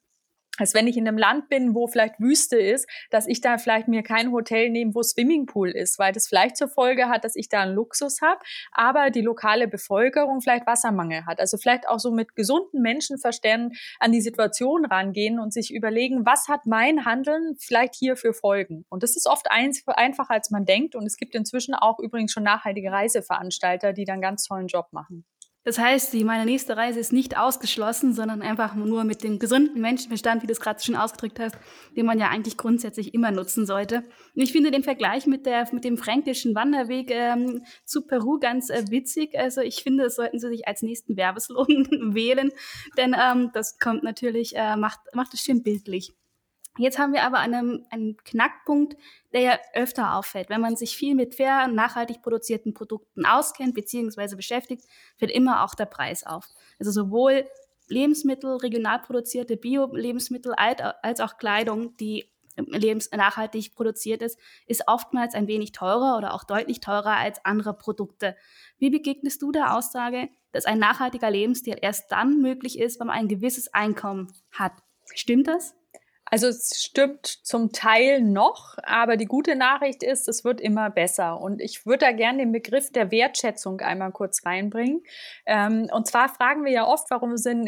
als 0.59 0.73
wenn 0.75 0.87
ich 0.87 0.97
in 0.97 1.07
einem 1.07 1.17
Land 1.17 1.49
bin, 1.49 1.73
wo 1.73 1.87
vielleicht 1.87 2.19
Wüste 2.19 2.57
ist, 2.57 2.87
dass 3.09 3.27
ich 3.27 3.41
da 3.41 3.57
vielleicht 3.57 3.87
mir 3.87 4.03
kein 4.03 4.31
Hotel 4.31 4.69
nehme, 4.69 4.93
wo 4.93 5.01
Swimmingpool 5.01 5.71
ist, 5.71 5.97
weil 5.97 6.13
das 6.13 6.27
vielleicht 6.27 6.57
zur 6.57 6.67
Folge 6.67 7.09
hat, 7.09 7.23
dass 7.23 7.35
ich 7.35 7.49
da 7.49 7.61
einen 7.61 7.73
Luxus 7.73 8.21
habe, 8.21 8.39
aber 8.71 9.09
die 9.09 9.21
lokale 9.21 9.67
Bevölkerung 9.67 10.41
vielleicht 10.41 10.67
Wassermangel 10.67 11.25
hat. 11.25 11.39
Also 11.39 11.57
vielleicht 11.57 11.87
auch 11.87 11.99
so 11.99 12.11
mit 12.11 12.35
gesunden 12.35 12.81
Menschenverständen 12.81 13.77
an 13.99 14.11
die 14.11 14.21
Situation 14.21 14.85
rangehen 14.85 15.39
und 15.39 15.53
sich 15.53 15.73
überlegen, 15.73 16.25
was 16.25 16.47
hat 16.47 16.65
mein 16.65 17.05
Handeln 17.05 17.55
vielleicht 17.59 17.95
hier 17.95 18.15
für 18.15 18.33
Folgen? 18.33 18.85
Und 18.89 19.01
das 19.01 19.15
ist 19.15 19.27
oft 19.27 19.47
einfacher, 19.49 20.31
als 20.31 20.51
man 20.51 20.65
denkt. 20.65 20.95
Und 20.95 21.05
es 21.05 21.17
gibt 21.17 21.33
inzwischen 21.33 21.73
auch 21.73 21.99
übrigens 21.99 22.31
schon 22.31 22.43
nachhaltige 22.43 22.91
Reiseveranstalter, 22.91 23.93
die 23.93 24.05
dann 24.05 24.21
ganz 24.21 24.43
tollen 24.43 24.67
Job 24.67 24.87
machen. 24.91 25.25
Das 25.65 25.79
heißt, 25.79 26.13
meine 26.15 26.45
nächste 26.45 26.75
Reise 26.75 26.99
ist 26.99 27.13
nicht 27.13 27.37
ausgeschlossen, 27.37 28.13
sondern 28.13 28.41
einfach 28.41 28.75
nur 28.75 29.05
mit 29.05 29.23
dem 29.23 29.39
gesunden 29.39 29.79
Menschenverstand, 29.79 30.43
wie 30.43 30.47
du 30.47 30.51
es 30.51 30.59
gerade 30.59 30.83
schon 30.83 30.95
ausgedrückt 30.95 31.39
hast, 31.39 31.55
den 31.95 32.05
man 32.05 32.19
ja 32.19 32.29
eigentlich 32.29 32.57
grundsätzlich 32.57 33.13
immer 33.13 33.31
nutzen 33.31 33.65
sollte. 33.65 34.03
Und 34.35 34.41
ich 34.41 34.51
finde 34.51 34.71
den 34.71 34.83
Vergleich 34.83 35.25
mit, 35.25 35.45
der, 35.45 35.67
mit 35.71 35.85
dem 35.85 35.97
fränkischen 35.97 36.53
Wanderweg 36.53 37.11
ähm, 37.11 37.63
zu 37.85 38.05
Peru 38.05 38.39
ganz 38.39 38.69
äh, 38.69 38.83
witzig. 38.89 39.39
Also 39.39 39.61
ich 39.61 39.83
finde, 39.83 40.03
das 40.03 40.15
sollten 40.15 40.37
Sie 40.37 40.49
sich 40.49 40.67
als 40.67 40.81
nächsten 40.81 41.15
Werbeslogan 41.15 41.87
wählen, 42.13 42.51
denn 42.97 43.15
ähm, 43.17 43.51
das 43.53 43.79
kommt 43.79 44.03
natürlich, 44.03 44.57
äh, 44.57 44.75
macht, 44.75 44.99
macht 45.13 45.33
es 45.33 45.39
schön 45.39 45.63
bildlich. 45.63 46.11
Jetzt 46.77 46.97
haben 46.97 47.13
wir 47.13 47.23
aber 47.23 47.37
einen, 47.37 47.85
einen 47.91 48.17
Knackpunkt, 48.17 48.97
der 49.31 49.41
ja 49.41 49.59
öfter 49.73 50.15
auffällt. 50.15 50.49
Wenn 50.49 50.61
man 50.61 50.75
sich 50.75 50.97
viel 50.97 51.13
mit 51.13 51.35
fair, 51.35 51.67
nachhaltig 51.67 52.21
produzierten 52.23 52.73
Produkten 52.73 53.25
auskennt 53.25 53.75
bzw. 53.75 54.35
beschäftigt, 54.35 54.85
fällt 55.17 55.31
immer 55.31 55.63
auch 55.63 55.75
der 55.75 55.85
Preis 55.85 56.25
auf. 56.25 56.47
Also 56.79 56.91
sowohl 56.91 57.45
Lebensmittel, 57.89 58.55
regional 58.57 58.99
produzierte 58.99 59.55
Bio-Lebensmittel 59.55 60.53
als 60.53 61.19
auch 61.19 61.37
Kleidung, 61.37 61.95
die 61.97 62.29
lebens 62.55 63.09
nachhaltig 63.11 63.75
produziert 63.75 64.21
ist, 64.21 64.39
ist 64.67 64.87
oftmals 64.87 65.33
ein 65.33 65.47
wenig 65.47 65.71
teurer 65.71 66.17
oder 66.17 66.33
auch 66.33 66.43
deutlich 66.43 66.79
teurer 66.79 67.17
als 67.17 67.43
andere 67.45 67.73
Produkte. 67.73 68.35
Wie 68.77 68.89
begegnest 68.89 69.41
du 69.41 69.51
der 69.51 69.75
Aussage, 69.75 70.29
dass 70.51 70.65
ein 70.65 70.79
nachhaltiger 70.79 71.31
Lebensstil 71.31 71.77
erst 71.81 72.11
dann 72.11 72.41
möglich 72.41 72.79
ist, 72.79 72.99
wenn 72.99 73.07
man 73.07 73.17
ein 73.17 73.27
gewisses 73.27 73.73
Einkommen 73.73 74.31
hat? 74.51 74.73
Stimmt 75.13 75.47
das? 75.47 75.75
Also 76.33 76.47
es 76.47 76.81
stimmt 76.81 77.27
zum 77.27 77.73
Teil 77.73 78.19
noch, 78.19 78.79
aber 78.81 79.17
die 79.17 79.27
gute 79.27 79.55
Nachricht 79.55 80.01
ist, 80.01 80.27
es 80.27 80.43
wird 80.43 80.61
immer 80.61 80.89
besser. 80.89 81.39
Und 81.39 81.61
ich 81.61 81.85
würde 81.85 82.07
da 82.07 82.11
gerne 82.11 82.39
den 82.39 82.51
Begriff 82.51 82.91
der 82.91 83.11
Wertschätzung 83.11 83.81
einmal 83.81 84.11
kurz 84.11 84.43
reinbringen. 84.43 85.03
Ähm, 85.45 85.91
und 85.93 86.07
zwar 86.07 86.29
fragen 86.29 86.65
wir 86.65 86.71
ja 86.71 86.87
oft, 86.87 87.11
warum 87.11 87.37
sind, 87.37 87.67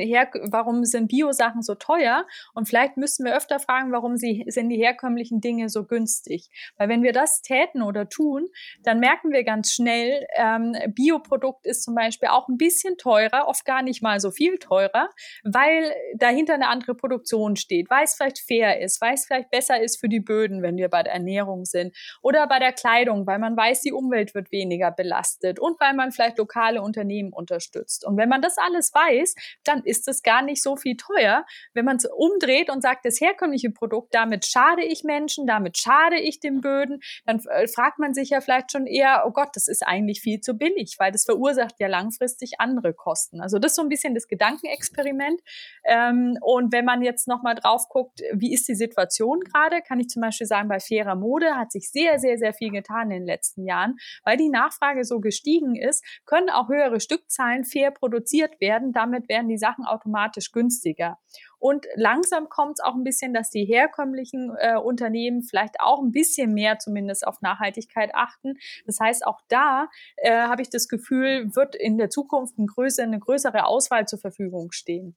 warum 0.49 0.83
sind 0.83 1.09
Bio-Sachen 1.09 1.61
so 1.61 1.75
teuer? 1.75 2.25
Und 2.55 2.67
vielleicht 2.67 2.97
müssen 2.97 3.23
wir 3.23 3.37
öfter 3.37 3.59
fragen, 3.59 3.91
warum 3.91 4.17
sie, 4.17 4.45
sind 4.47 4.69
die 4.69 4.77
herkömmlichen 4.77 5.41
Dinge 5.41 5.69
so 5.69 5.85
günstig? 5.85 6.49
Weil 6.75 6.89
wenn 6.89 7.03
wir 7.03 7.13
das 7.13 7.43
täten 7.43 7.83
oder 7.83 8.09
tun, 8.09 8.47
dann 8.81 8.99
merken 8.99 9.31
wir 9.31 9.43
ganz 9.43 9.73
schnell, 9.73 10.25
ähm, 10.37 10.75
Bioprodukt 10.87 11.67
ist 11.67 11.83
zum 11.83 11.93
Beispiel 11.93 12.29
auch 12.29 12.47
ein 12.47 12.57
bisschen 12.57 12.97
teurer, 12.97 13.47
oft 13.47 13.63
gar 13.63 13.83
nicht 13.83 14.01
mal 14.01 14.19
so 14.19 14.31
viel 14.31 14.57
teurer, 14.57 15.11
weil 15.43 15.93
dahinter 16.15 16.55
eine 16.55 16.67
andere 16.67 16.95
Produktion 16.95 17.57
steht, 17.57 17.91
weil 17.91 18.05
es 18.05 18.15
vielleicht 18.15 18.39
fair 18.55 18.81
ist, 18.81 19.01
weil 19.01 19.13
es 19.13 19.25
vielleicht 19.25 19.49
besser 19.49 19.81
ist 19.81 19.99
für 19.99 20.09
die 20.09 20.19
Böden, 20.19 20.61
wenn 20.61 20.77
wir 20.77 20.89
bei 20.89 21.03
der 21.03 21.13
Ernährung 21.13 21.65
sind 21.65 21.95
oder 22.21 22.47
bei 22.47 22.59
der 22.59 22.73
Kleidung, 22.73 23.27
weil 23.27 23.39
man 23.39 23.55
weiß, 23.55 23.81
die 23.81 23.91
Umwelt 23.91 24.33
wird 24.35 24.51
weniger 24.51 24.91
belastet 24.91 25.59
und 25.59 25.79
weil 25.79 25.93
man 25.93 26.11
vielleicht 26.11 26.37
lokale 26.37 26.81
Unternehmen 26.81 27.33
unterstützt. 27.33 28.05
Und 28.05 28.17
wenn 28.17 28.29
man 28.29 28.41
das 28.41 28.57
alles 28.57 28.93
weiß, 28.93 29.35
dann 29.63 29.83
ist 29.83 30.07
es 30.07 30.23
gar 30.23 30.41
nicht 30.41 30.61
so 30.61 30.75
viel 30.75 30.95
teuer, 30.97 31.45
wenn 31.73 31.85
man 31.85 31.97
es 31.97 32.05
umdreht 32.05 32.69
und 32.69 32.81
sagt, 32.81 33.05
das 33.05 33.19
herkömmliche 33.19 33.71
Produkt, 33.71 34.13
damit 34.13 34.45
schade 34.45 34.83
ich 34.83 35.03
Menschen, 35.03 35.47
damit 35.47 35.77
schade 35.77 36.19
ich 36.19 36.39
den 36.39 36.61
Böden, 36.61 37.01
dann 37.25 37.39
äh, 37.49 37.67
fragt 37.67 37.99
man 37.99 38.13
sich 38.13 38.29
ja 38.29 38.41
vielleicht 38.41 38.71
schon 38.71 38.87
eher, 38.87 39.23
oh 39.27 39.31
Gott, 39.31 39.49
das 39.53 39.67
ist 39.67 39.85
eigentlich 39.85 40.21
viel 40.21 40.39
zu 40.41 40.55
billig, 40.57 40.95
weil 40.99 41.11
das 41.11 41.25
verursacht 41.25 41.75
ja 41.79 41.87
langfristig 41.87 42.59
andere 42.59 42.93
Kosten. 42.93 43.41
Also 43.41 43.59
das 43.59 43.71
ist 43.71 43.75
so 43.75 43.81
ein 43.81 43.89
bisschen 43.89 44.13
das 44.15 44.27
Gedankenexperiment. 44.27 45.41
Ähm, 45.83 46.37
und 46.41 46.71
wenn 46.71 46.85
man 46.85 47.01
jetzt 47.01 47.27
nochmal 47.27 47.55
drauf 47.55 47.89
guckt, 47.89 48.21
wie 48.33 48.44
ist 48.53 48.67
die 48.67 48.75
Situation 48.75 49.39
gerade? 49.41 49.81
Kann 49.81 49.99
ich 49.99 50.09
zum 50.09 50.21
Beispiel 50.21 50.47
sagen, 50.47 50.69
bei 50.69 50.79
fairer 50.79 51.15
Mode 51.15 51.55
hat 51.55 51.71
sich 51.71 51.89
sehr, 51.91 52.19
sehr, 52.19 52.37
sehr 52.37 52.53
viel 52.53 52.71
getan 52.71 53.11
in 53.11 53.19
den 53.19 53.25
letzten 53.25 53.65
Jahren. 53.65 53.95
Weil 54.23 54.37
die 54.37 54.49
Nachfrage 54.49 55.03
so 55.03 55.19
gestiegen 55.19 55.75
ist, 55.75 56.03
können 56.25 56.49
auch 56.49 56.69
höhere 56.69 56.99
Stückzahlen 56.99 57.63
fair 57.63 57.91
produziert 57.91 58.59
werden. 58.59 58.91
Damit 58.91 59.29
werden 59.29 59.47
die 59.47 59.57
Sachen 59.57 59.85
automatisch 59.85 60.51
günstiger. 60.51 61.17
Und 61.59 61.87
langsam 61.95 62.49
kommt 62.49 62.79
es 62.79 62.85
auch 62.85 62.93
ein 62.93 63.03
bisschen, 63.03 63.33
dass 63.33 63.49
die 63.49 63.65
herkömmlichen 63.65 64.55
äh, 64.59 64.77
Unternehmen 64.77 65.41
vielleicht 65.41 65.79
auch 65.79 66.01
ein 66.01 66.11
bisschen 66.11 66.53
mehr 66.53 66.77
zumindest 66.79 67.25
auf 67.25 67.41
Nachhaltigkeit 67.41 68.11
achten. 68.13 68.53
Das 68.85 68.99
heißt, 68.99 69.25
auch 69.25 69.39
da 69.47 69.87
äh, 70.17 70.31
habe 70.31 70.61
ich 70.61 70.69
das 70.69 70.87
Gefühl, 70.87 71.55
wird 71.55 71.75
in 71.75 71.97
der 71.97 72.09
Zukunft 72.09 72.57
ein 72.59 72.67
größer, 72.67 73.03
eine 73.03 73.19
größere 73.19 73.65
Auswahl 73.65 74.07
zur 74.07 74.19
Verfügung 74.19 74.71
stehen. 74.71 75.15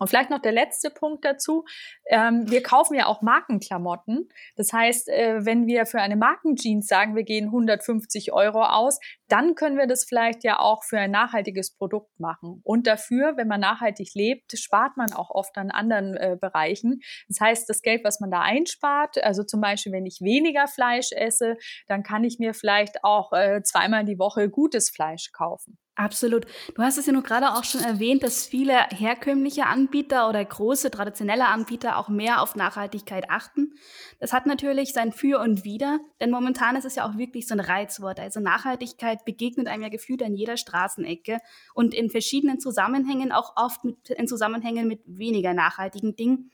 Und 0.00 0.08
vielleicht 0.08 0.30
noch 0.30 0.40
der 0.40 0.52
letzte 0.52 0.90
Punkt 0.90 1.26
dazu. 1.26 1.64
Ähm, 2.06 2.50
wir 2.50 2.62
kaufen 2.62 2.94
ja 2.94 3.04
auch 3.06 3.20
Markenklamotten. 3.20 4.30
Das 4.56 4.72
heißt, 4.72 5.10
äh, 5.10 5.44
wenn 5.44 5.66
wir 5.66 5.84
für 5.84 6.00
eine 6.00 6.16
Markenjeans 6.16 6.86
sagen, 6.86 7.14
wir 7.14 7.22
gehen 7.22 7.46
150 7.46 8.32
Euro 8.32 8.64
aus, 8.64 8.98
dann 9.28 9.54
können 9.54 9.76
wir 9.76 9.86
das 9.86 10.06
vielleicht 10.06 10.42
ja 10.42 10.58
auch 10.58 10.84
für 10.84 10.98
ein 10.98 11.10
nachhaltiges 11.10 11.76
Produkt 11.76 12.18
machen. 12.18 12.62
Und 12.64 12.86
dafür, 12.86 13.36
wenn 13.36 13.46
man 13.46 13.60
nachhaltig 13.60 14.14
lebt, 14.14 14.58
spart 14.58 14.96
man 14.96 15.12
auch 15.12 15.30
oft 15.30 15.56
an 15.58 15.70
anderen 15.70 16.16
äh, 16.16 16.38
Bereichen. 16.40 17.00
Das 17.28 17.38
heißt, 17.38 17.68
das 17.68 17.82
Geld, 17.82 18.02
was 18.02 18.20
man 18.20 18.30
da 18.30 18.40
einspart, 18.40 19.22
also 19.22 19.44
zum 19.44 19.60
Beispiel, 19.60 19.92
wenn 19.92 20.06
ich 20.06 20.22
weniger 20.22 20.66
Fleisch 20.66 21.12
esse, 21.12 21.56
dann 21.88 22.02
kann 22.02 22.24
ich 22.24 22.38
mir 22.38 22.54
vielleicht 22.54 23.04
auch 23.04 23.34
äh, 23.34 23.62
zweimal 23.62 24.06
die 24.06 24.18
Woche 24.18 24.48
gutes 24.48 24.88
Fleisch 24.88 25.30
kaufen. 25.32 25.78
Absolut. 26.00 26.46
Du 26.74 26.82
hast 26.82 26.96
es 26.96 27.04
ja 27.04 27.12
nur 27.12 27.22
gerade 27.22 27.52
auch 27.52 27.64
schon 27.64 27.82
erwähnt, 27.82 28.22
dass 28.22 28.46
viele 28.46 28.72
herkömmliche 28.88 29.66
Anbieter 29.66 30.30
oder 30.30 30.42
große 30.42 30.90
traditionelle 30.90 31.46
Anbieter 31.46 31.98
auch 31.98 32.08
mehr 32.08 32.40
auf 32.40 32.56
Nachhaltigkeit 32.56 33.28
achten. 33.28 33.74
Das 34.18 34.32
hat 34.32 34.46
natürlich 34.46 34.94
sein 34.94 35.12
Für 35.12 35.40
und 35.40 35.62
Wider, 35.62 35.98
denn 36.18 36.30
momentan 36.30 36.74
ist 36.74 36.86
es 36.86 36.94
ja 36.94 37.06
auch 37.06 37.18
wirklich 37.18 37.46
so 37.46 37.54
ein 37.54 37.60
Reizwort. 37.60 38.18
Also 38.18 38.40
Nachhaltigkeit 38.40 39.26
begegnet 39.26 39.68
einem 39.68 39.82
ja 39.82 39.90
gefühlt 39.90 40.22
an 40.22 40.34
jeder 40.34 40.56
Straßenecke 40.56 41.36
und 41.74 41.92
in 41.92 42.08
verschiedenen 42.08 42.60
Zusammenhängen, 42.60 43.30
auch 43.30 43.52
oft 43.56 43.84
mit, 43.84 44.08
in 44.08 44.26
Zusammenhängen 44.26 44.88
mit 44.88 45.02
weniger 45.04 45.52
nachhaltigen 45.52 46.16
Dingen. 46.16 46.50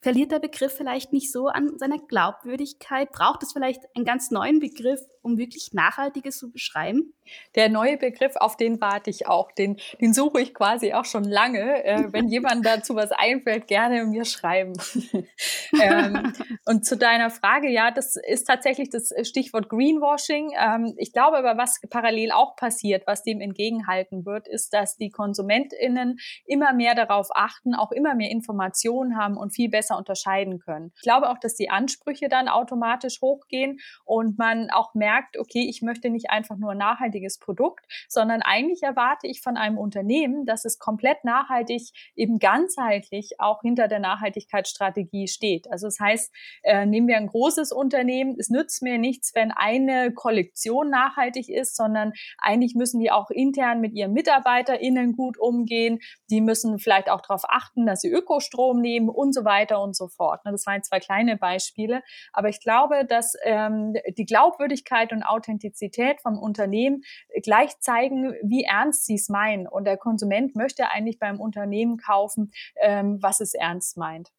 Verliert 0.00 0.30
der 0.30 0.38
Begriff 0.38 0.72
vielleicht 0.72 1.12
nicht 1.12 1.32
so 1.32 1.48
an 1.48 1.78
seiner 1.78 1.98
Glaubwürdigkeit? 1.98 3.10
Braucht 3.12 3.42
es 3.42 3.52
vielleicht 3.52 3.82
einen 3.94 4.04
ganz 4.04 4.30
neuen 4.30 4.60
Begriff, 4.60 5.00
um 5.26 5.38
wirklich 5.38 5.70
Nachhaltiges 5.72 6.38
zu 6.38 6.52
beschreiben? 6.52 7.12
Der 7.56 7.68
neue 7.68 7.96
Begriff, 7.96 8.36
auf 8.36 8.56
den 8.56 8.80
warte 8.80 9.10
ich 9.10 9.26
auch. 9.26 9.50
Den, 9.50 9.76
den 10.00 10.14
suche 10.14 10.40
ich 10.40 10.54
quasi 10.54 10.92
auch 10.92 11.04
schon 11.04 11.24
lange. 11.24 11.84
Äh, 11.84 12.04
wenn 12.12 12.28
jemand 12.28 12.64
dazu 12.64 12.94
was 12.94 13.10
einfällt, 13.10 13.66
gerne 13.66 14.04
mir 14.04 14.24
schreiben. 14.24 14.74
ähm, 15.82 16.32
und 16.64 16.86
zu 16.86 16.96
deiner 16.96 17.30
Frage, 17.30 17.68
ja, 17.68 17.90
das 17.90 18.14
ist 18.14 18.44
tatsächlich 18.44 18.88
das 18.90 19.12
Stichwort 19.22 19.68
Greenwashing. 19.68 20.52
Ähm, 20.56 20.94
ich 20.96 21.12
glaube 21.12 21.38
aber, 21.38 21.58
was 21.58 21.80
parallel 21.90 22.30
auch 22.30 22.54
passiert, 22.54 23.06
was 23.08 23.24
dem 23.24 23.40
entgegenhalten 23.40 24.24
wird, 24.24 24.46
ist, 24.46 24.72
dass 24.72 24.96
die 24.96 25.10
KonsumentInnen 25.10 26.18
immer 26.44 26.72
mehr 26.72 26.94
darauf 26.94 27.28
achten, 27.34 27.74
auch 27.74 27.90
immer 27.90 28.14
mehr 28.14 28.30
Informationen 28.30 29.18
haben 29.18 29.36
und 29.36 29.50
viel 29.50 29.68
besser 29.70 29.98
unterscheiden 29.98 30.60
können. 30.60 30.92
Ich 30.94 31.02
glaube 31.02 31.30
auch, 31.30 31.38
dass 31.38 31.56
die 31.56 31.68
Ansprüche 31.68 32.28
dann 32.28 32.48
automatisch 32.48 33.20
hochgehen 33.20 33.80
und 34.04 34.38
man 34.38 34.70
auch 34.70 34.94
merkt, 34.94 35.15
merkt, 35.16 35.38
okay, 35.38 35.66
ich 35.68 35.82
möchte 35.82 36.10
nicht 36.10 36.30
einfach 36.30 36.56
nur 36.56 36.72
ein 36.72 36.78
nachhaltiges 36.78 37.38
Produkt, 37.38 37.86
sondern 38.08 38.42
eigentlich 38.42 38.82
erwarte 38.82 39.26
ich 39.26 39.40
von 39.40 39.56
einem 39.56 39.78
Unternehmen, 39.78 40.44
dass 40.44 40.64
es 40.64 40.78
komplett 40.78 41.24
nachhaltig, 41.24 41.90
eben 42.14 42.38
ganzheitlich 42.38 43.40
auch 43.40 43.62
hinter 43.62 43.88
der 43.88 43.98
Nachhaltigkeitsstrategie 43.98 45.28
steht. 45.28 45.70
Also 45.70 45.86
das 45.86 45.98
heißt, 46.00 46.32
äh, 46.62 46.84
nehmen 46.86 47.08
wir 47.08 47.16
ein 47.16 47.28
großes 47.28 47.72
Unternehmen, 47.72 48.36
es 48.38 48.50
nützt 48.50 48.82
mir 48.82 48.98
nichts, 48.98 49.34
wenn 49.34 49.52
eine 49.52 50.12
Kollektion 50.12 50.90
nachhaltig 50.90 51.48
ist, 51.48 51.76
sondern 51.76 52.12
eigentlich 52.38 52.74
müssen 52.74 53.00
die 53.00 53.10
auch 53.10 53.30
intern 53.30 53.80
mit 53.80 53.94
ihren 53.94 54.12
MitarbeiterInnen 54.12 55.16
gut 55.16 55.38
umgehen. 55.38 56.00
Die 56.30 56.40
müssen 56.40 56.78
vielleicht 56.78 57.08
auch 57.08 57.22
darauf 57.22 57.44
achten, 57.48 57.86
dass 57.86 58.00
sie 58.00 58.10
Ökostrom 58.10 58.80
nehmen 58.80 59.08
und 59.08 59.34
so 59.34 59.44
weiter 59.44 59.80
und 59.80 59.96
so 59.96 60.08
fort. 60.08 60.44
Ne, 60.44 60.52
das 60.52 60.66
waren 60.66 60.82
zwei 60.82 61.00
kleine 61.00 61.36
Beispiele. 61.36 62.02
Aber 62.32 62.48
ich 62.48 62.60
glaube, 62.60 63.04
dass 63.06 63.34
ähm, 63.44 63.94
die 64.16 64.26
Glaubwürdigkeit 64.26 65.05
Ehrlichkeit 65.06 65.12
und 65.12 65.22
Authentizität 65.22 66.20
vom 66.20 66.38
Unternehmen 66.38 67.02
gleich 67.42 67.78
zeigen, 67.80 68.34
wie 68.42 68.64
ernst 68.64 69.06
sie 69.06 69.14
es 69.14 69.28
meinen. 69.28 69.66
Und 69.66 69.84
der 69.84 69.96
Konsument 69.96 70.56
möchte 70.56 70.90
eigentlich 70.90 71.18
beim 71.18 71.40
Unternehmen 71.40 71.96
kaufen, 71.98 72.52
ähm, 72.80 73.18
was 73.20 73.40
es 73.40 73.54
ernst 73.54 73.96
meint. 73.96 74.30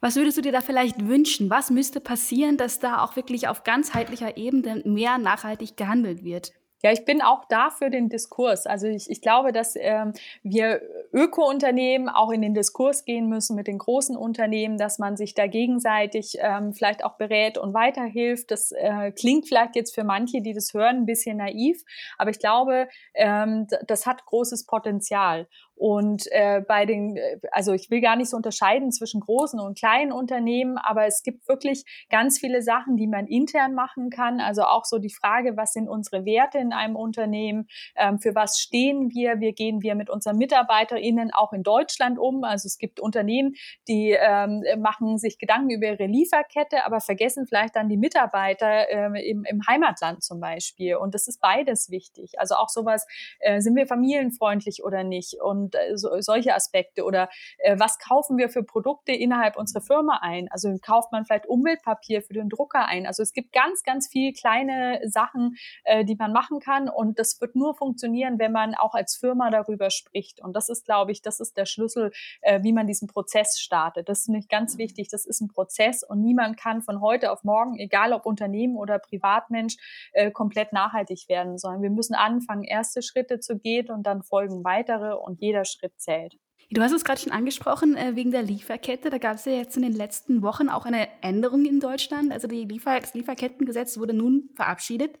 Was 0.00 0.16
würdest 0.16 0.36
du 0.36 0.42
dir 0.42 0.52
da 0.52 0.60
vielleicht 0.60 1.06
wünschen? 1.06 1.50
Was 1.50 1.70
müsste 1.70 2.00
passieren, 2.00 2.56
dass 2.56 2.78
da 2.78 3.02
auch 3.02 3.16
wirklich 3.16 3.48
auf 3.48 3.64
ganzheitlicher 3.64 4.36
Ebene 4.36 4.82
mehr 4.84 5.18
nachhaltig 5.18 5.76
gehandelt 5.76 6.22
wird? 6.24 6.52
Ja, 6.82 6.92
ich 6.92 7.04
bin 7.04 7.22
auch 7.22 7.44
da 7.48 7.70
für 7.70 7.90
den 7.90 8.08
Diskurs. 8.08 8.66
Also 8.66 8.86
ich, 8.86 9.10
ich 9.10 9.20
glaube, 9.20 9.50
dass 9.50 9.74
ähm, 9.76 10.12
wir 10.44 10.80
Öko-Unternehmen 11.12 12.08
auch 12.08 12.30
in 12.30 12.40
den 12.40 12.54
Diskurs 12.54 13.04
gehen 13.04 13.28
müssen 13.28 13.56
mit 13.56 13.66
den 13.66 13.78
großen 13.78 14.16
Unternehmen, 14.16 14.78
dass 14.78 15.00
man 15.00 15.16
sich 15.16 15.34
da 15.34 15.48
gegenseitig 15.48 16.36
ähm, 16.38 16.72
vielleicht 16.72 17.04
auch 17.04 17.16
berät 17.16 17.58
und 17.58 17.74
weiterhilft. 17.74 18.52
Das 18.52 18.70
äh, 18.70 19.10
klingt 19.10 19.48
vielleicht 19.48 19.74
jetzt 19.74 19.92
für 19.92 20.04
manche, 20.04 20.40
die 20.40 20.52
das 20.52 20.72
hören, 20.72 20.98
ein 20.98 21.06
bisschen 21.06 21.38
naiv, 21.38 21.82
aber 22.16 22.30
ich 22.30 22.38
glaube, 22.38 22.88
ähm, 23.14 23.66
das 23.86 24.06
hat 24.06 24.24
großes 24.24 24.66
Potenzial. 24.66 25.48
Und 25.78 26.24
äh, 26.32 26.60
bei 26.66 26.86
den, 26.86 27.16
äh, 27.16 27.38
also 27.52 27.72
ich 27.72 27.88
will 27.90 28.00
gar 28.00 28.16
nicht 28.16 28.30
so 28.30 28.36
unterscheiden 28.36 28.90
zwischen 28.90 29.20
großen 29.20 29.60
und 29.60 29.78
kleinen 29.78 30.10
Unternehmen, 30.10 30.76
aber 30.76 31.06
es 31.06 31.22
gibt 31.22 31.48
wirklich 31.48 31.84
ganz 32.10 32.38
viele 32.38 32.62
Sachen, 32.62 32.96
die 32.96 33.06
man 33.06 33.26
intern 33.26 33.74
machen 33.74 34.10
kann. 34.10 34.40
Also 34.40 34.62
auch 34.62 34.84
so 34.84 34.98
die 34.98 35.14
Frage, 35.14 35.56
was 35.56 35.72
sind 35.72 35.88
unsere 35.88 36.24
Werte 36.24 36.58
in 36.58 36.72
einem 36.72 36.96
Unternehmen, 36.96 37.68
ähm, 37.96 38.18
für 38.18 38.34
was 38.34 38.58
stehen 38.58 39.10
wir, 39.10 39.38
wie 39.38 39.52
gehen 39.52 39.80
wir 39.80 39.94
mit 39.94 40.10
unseren 40.10 40.36
MitarbeiterInnen 40.36 41.32
auch 41.32 41.52
in 41.52 41.62
Deutschland 41.62 42.18
um. 42.18 42.42
Also 42.42 42.66
es 42.66 42.78
gibt 42.78 42.98
Unternehmen, 42.98 43.54
die 43.86 44.16
ähm, 44.18 44.64
machen 44.80 45.18
sich 45.18 45.38
Gedanken 45.38 45.70
über 45.70 45.86
ihre 45.86 46.06
Lieferkette, 46.06 46.84
aber 46.84 47.00
vergessen 47.00 47.46
vielleicht 47.46 47.76
dann 47.76 47.88
die 47.88 47.96
Mitarbeiter 47.96 48.88
äh, 48.90 49.30
im, 49.30 49.44
im 49.44 49.66
Heimatland 49.66 50.24
zum 50.24 50.40
Beispiel. 50.40 50.96
Und 50.96 51.14
das 51.14 51.28
ist 51.28 51.40
beides 51.40 51.90
wichtig. 51.90 52.32
Also 52.38 52.56
auch 52.56 52.68
sowas, 52.68 53.06
äh, 53.38 53.60
sind 53.60 53.76
wir 53.76 53.86
familienfreundlich 53.86 54.82
oder 54.82 55.04
nicht? 55.04 55.40
Und 55.40 55.67
und 55.68 55.74
äh, 55.74 55.96
so, 55.96 56.20
solche 56.20 56.54
Aspekte 56.54 57.04
oder 57.04 57.28
äh, 57.58 57.78
was 57.78 57.98
kaufen 57.98 58.38
wir 58.38 58.48
für 58.48 58.62
Produkte 58.62 59.12
innerhalb 59.12 59.56
unserer 59.56 59.82
Firma 59.82 60.20
ein? 60.22 60.48
Also 60.50 60.76
kauft 60.80 61.12
man 61.12 61.24
vielleicht 61.24 61.46
Umweltpapier 61.46 62.22
für 62.22 62.32
den 62.32 62.48
Drucker 62.48 62.86
ein? 62.86 63.06
Also 63.06 63.22
es 63.22 63.32
gibt 63.32 63.52
ganz, 63.52 63.82
ganz 63.82 64.08
viel 64.08 64.32
kleine 64.32 65.00
Sachen, 65.04 65.56
äh, 65.84 66.04
die 66.04 66.16
man 66.16 66.32
machen 66.32 66.60
kann 66.60 66.88
und 66.88 67.18
das 67.18 67.40
wird 67.40 67.54
nur 67.54 67.74
funktionieren, 67.74 68.38
wenn 68.38 68.52
man 68.52 68.74
auch 68.74 68.94
als 68.94 69.16
Firma 69.16 69.50
darüber 69.50 69.90
spricht. 69.90 70.40
Und 70.42 70.54
das 70.54 70.68
ist, 70.68 70.84
glaube 70.84 71.12
ich, 71.12 71.22
das 71.22 71.40
ist 71.40 71.56
der 71.56 71.66
Schlüssel, 71.66 72.12
äh, 72.40 72.62
wie 72.62 72.72
man 72.72 72.86
diesen 72.86 73.08
Prozess 73.08 73.58
startet. 73.58 74.08
Das 74.08 74.20
ist 74.20 74.28
nicht 74.28 74.48
ganz 74.48 74.78
wichtig. 74.78 75.08
Das 75.08 75.26
ist 75.26 75.40
ein 75.40 75.48
Prozess 75.48 76.02
und 76.02 76.22
niemand 76.22 76.56
kann 76.56 76.82
von 76.82 77.00
heute 77.00 77.32
auf 77.32 77.44
morgen, 77.44 77.78
egal 77.78 78.12
ob 78.12 78.26
Unternehmen 78.26 78.76
oder 78.76 78.98
Privatmensch, 78.98 79.76
äh, 80.12 80.30
komplett 80.30 80.72
nachhaltig 80.72 81.28
werden, 81.28 81.58
sondern 81.58 81.82
wir 81.82 81.90
müssen 81.90 82.14
anfangen, 82.14 82.64
erste 82.64 83.02
Schritte 83.02 83.40
zu 83.40 83.58
gehen 83.58 83.90
und 83.90 84.04
dann 84.04 84.22
folgen 84.22 84.64
weitere 84.64 85.14
und 85.14 85.40
jeder 85.40 85.57
jeder 85.58 85.64
Schritt 85.64 86.00
zählt. 86.00 86.36
Du 86.70 86.82
hast 86.82 86.92
es 86.92 87.04
gerade 87.04 87.20
schon 87.20 87.32
angesprochen, 87.32 87.96
äh, 87.96 88.14
wegen 88.14 88.30
der 88.30 88.42
Lieferkette. 88.42 89.08
Da 89.08 89.18
gab 89.18 89.36
es 89.36 89.46
ja 89.46 89.52
jetzt 89.52 89.76
in 89.76 89.82
den 89.82 89.94
letzten 89.94 90.42
Wochen 90.42 90.68
auch 90.68 90.84
eine 90.84 91.08
Änderung 91.22 91.64
in 91.64 91.80
Deutschland. 91.80 92.30
Also 92.30 92.46
Liefer 92.46 93.00
das 93.00 93.14
Lieferkettengesetz 93.14 93.98
wurde 93.98 94.12
nun 94.12 94.50
verabschiedet. 94.54 95.18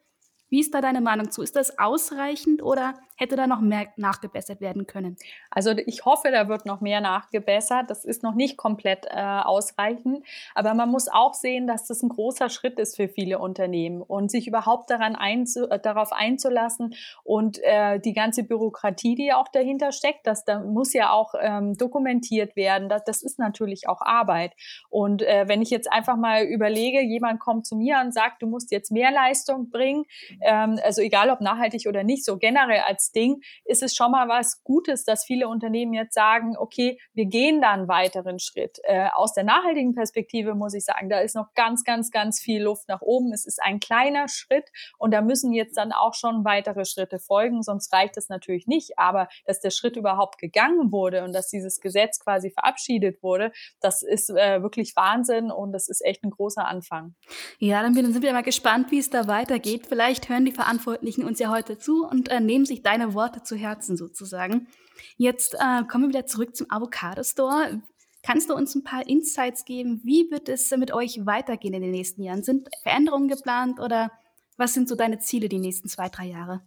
Wie 0.50 0.60
ist 0.60 0.74
da 0.74 0.80
deine 0.80 1.00
Meinung 1.00 1.30
zu? 1.30 1.42
Ist 1.42 1.56
das 1.56 1.78
ausreichend 1.78 2.62
oder 2.62 2.98
hätte 3.18 3.36
da 3.36 3.46
noch 3.46 3.60
mehr 3.60 3.88
nachgebessert 3.96 4.60
werden 4.60 4.86
können? 4.86 5.16
Also 5.50 5.72
ich 5.86 6.04
hoffe, 6.04 6.30
da 6.30 6.48
wird 6.48 6.66
noch 6.66 6.80
mehr 6.80 7.00
nachgebessert. 7.00 7.90
Das 7.90 8.04
ist 8.04 8.22
noch 8.22 8.34
nicht 8.34 8.56
komplett 8.56 9.06
äh, 9.10 9.20
ausreichend. 9.20 10.24
Aber 10.54 10.74
man 10.74 10.90
muss 10.90 11.08
auch 11.08 11.34
sehen, 11.34 11.66
dass 11.66 11.86
das 11.86 12.02
ein 12.02 12.08
großer 12.08 12.48
Schritt 12.48 12.78
ist 12.78 12.96
für 12.96 13.08
viele 13.08 13.38
Unternehmen 13.38 14.00
und 14.00 14.30
sich 14.30 14.46
überhaupt 14.46 14.90
daran 14.90 15.16
einzu 15.16 15.68
äh, 15.68 15.78
darauf 15.80 16.12
einzulassen 16.12 16.94
und 17.24 17.58
äh, 17.62 17.98
die 17.98 18.12
ganze 18.12 18.44
Bürokratie, 18.44 19.16
die 19.16 19.32
auch 19.32 19.48
dahinter 19.48 19.92
steckt, 19.92 20.26
das 20.26 20.44
da 20.44 20.60
muss 20.60 20.92
ja 20.92 21.10
auch 21.10 21.34
ähm, 21.40 21.76
dokumentiert 21.76 22.54
werden. 22.56 22.88
Das, 22.88 23.04
das 23.04 23.22
ist 23.22 23.38
natürlich 23.38 23.88
auch 23.88 24.00
Arbeit. 24.00 24.52
Und 24.88 25.22
äh, 25.22 25.44
wenn 25.48 25.60
ich 25.60 25.70
jetzt 25.70 25.90
einfach 25.90 26.16
mal 26.16 26.44
überlege, 26.44 27.00
jemand 27.02 27.40
kommt 27.40 27.66
zu 27.66 27.76
mir 27.76 28.00
und 28.04 28.14
sagt, 28.14 28.42
du 28.42 28.46
musst 28.46 28.70
jetzt 28.70 28.92
mehr 28.92 29.10
Leistung 29.10 29.70
bringen, 29.70 30.04
ähm, 30.40 30.78
also 30.84 31.02
egal 31.02 31.30
ob 31.30 31.40
nachhaltig 31.40 31.86
oder 31.88 32.04
nicht, 32.04 32.24
so 32.24 32.38
generell 32.38 32.82
als 32.86 33.07
Ding, 33.12 33.40
ist 33.64 33.82
es 33.82 33.94
schon 33.94 34.10
mal 34.10 34.28
was 34.28 34.62
Gutes, 34.64 35.04
dass 35.04 35.24
viele 35.24 35.48
Unternehmen 35.48 35.92
jetzt 35.92 36.14
sagen, 36.14 36.56
okay, 36.56 36.98
wir 37.14 37.26
gehen 37.26 37.60
da 37.60 37.72
einen 37.72 37.88
weiteren 37.88 38.38
Schritt. 38.38 38.78
Äh, 38.84 39.08
aus 39.14 39.34
der 39.34 39.44
nachhaltigen 39.44 39.94
Perspektive 39.94 40.54
muss 40.54 40.74
ich 40.74 40.84
sagen, 40.84 41.08
da 41.08 41.20
ist 41.20 41.34
noch 41.34 41.54
ganz, 41.54 41.84
ganz, 41.84 42.10
ganz 42.10 42.40
viel 42.40 42.62
Luft 42.62 42.88
nach 42.88 43.00
oben. 43.00 43.32
Es 43.32 43.46
ist 43.46 43.60
ein 43.62 43.80
kleiner 43.80 44.28
Schritt 44.28 44.68
und 44.98 45.12
da 45.12 45.22
müssen 45.22 45.52
jetzt 45.52 45.76
dann 45.76 45.92
auch 45.92 46.14
schon 46.14 46.44
weitere 46.44 46.84
Schritte 46.84 47.18
folgen, 47.18 47.62
sonst 47.62 47.92
reicht 47.92 48.16
es 48.16 48.28
natürlich 48.28 48.66
nicht. 48.66 48.98
Aber 48.98 49.28
dass 49.44 49.60
der 49.60 49.70
Schritt 49.70 49.96
überhaupt 49.96 50.38
gegangen 50.38 50.92
wurde 50.92 51.24
und 51.24 51.32
dass 51.32 51.48
dieses 51.48 51.80
Gesetz 51.80 52.20
quasi 52.20 52.50
verabschiedet 52.50 53.22
wurde, 53.22 53.52
das 53.80 54.02
ist 54.02 54.30
äh, 54.30 54.62
wirklich 54.62 54.94
Wahnsinn 54.96 55.50
und 55.50 55.72
das 55.72 55.88
ist 55.88 56.04
echt 56.04 56.24
ein 56.24 56.30
großer 56.30 56.66
Anfang. 56.66 57.14
Ja, 57.58 57.82
dann 57.82 57.94
sind 57.94 58.22
wir 58.22 58.32
mal 58.32 58.42
gespannt, 58.42 58.90
wie 58.90 58.98
es 58.98 59.10
da 59.10 59.26
weitergeht. 59.28 59.86
Vielleicht 59.86 60.28
hören 60.28 60.44
die 60.44 60.52
Verantwortlichen 60.52 61.24
uns 61.24 61.38
ja 61.38 61.50
heute 61.50 61.78
zu 61.78 62.06
und 62.06 62.28
äh, 62.28 62.40
nehmen 62.40 62.64
sich 62.64 62.82
deine 62.82 62.97
deine 62.98 63.14
Worte 63.14 63.42
zu 63.42 63.56
Herzen 63.56 63.96
sozusagen. 63.96 64.68
Jetzt 65.16 65.54
äh, 65.54 65.84
kommen 65.84 66.04
wir 66.04 66.08
wieder 66.08 66.26
zurück 66.26 66.56
zum 66.56 66.70
Avocado 66.70 67.22
Store. 67.22 67.82
Kannst 68.22 68.50
du 68.50 68.54
uns 68.54 68.74
ein 68.74 68.84
paar 68.84 69.06
Insights 69.06 69.64
geben? 69.64 70.00
Wie 70.04 70.30
wird 70.30 70.48
es 70.48 70.70
mit 70.72 70.92
euch 70.92 71.24
weitergehen 71.24 71.74
in 71.74 71.82
den 71.82 71.92
nächsten 71.92 72.22
Jahren? 72.22 72.42
Sind 72.42 72.68
Veränderungen 72.82 73.28
geplant 73.28 73.80
oder 73.80 74.10
was 74.56 74.74
sind 74.74 74.88
so 74.88 74.96
deine 74.96 75.20
Ziele 75.20 75.48
die 75.48 75.60
nächsten 75.60 75.88
zwei, 75.88 76.08
drei 76.08 76.26
Jahre? 76.26 76.62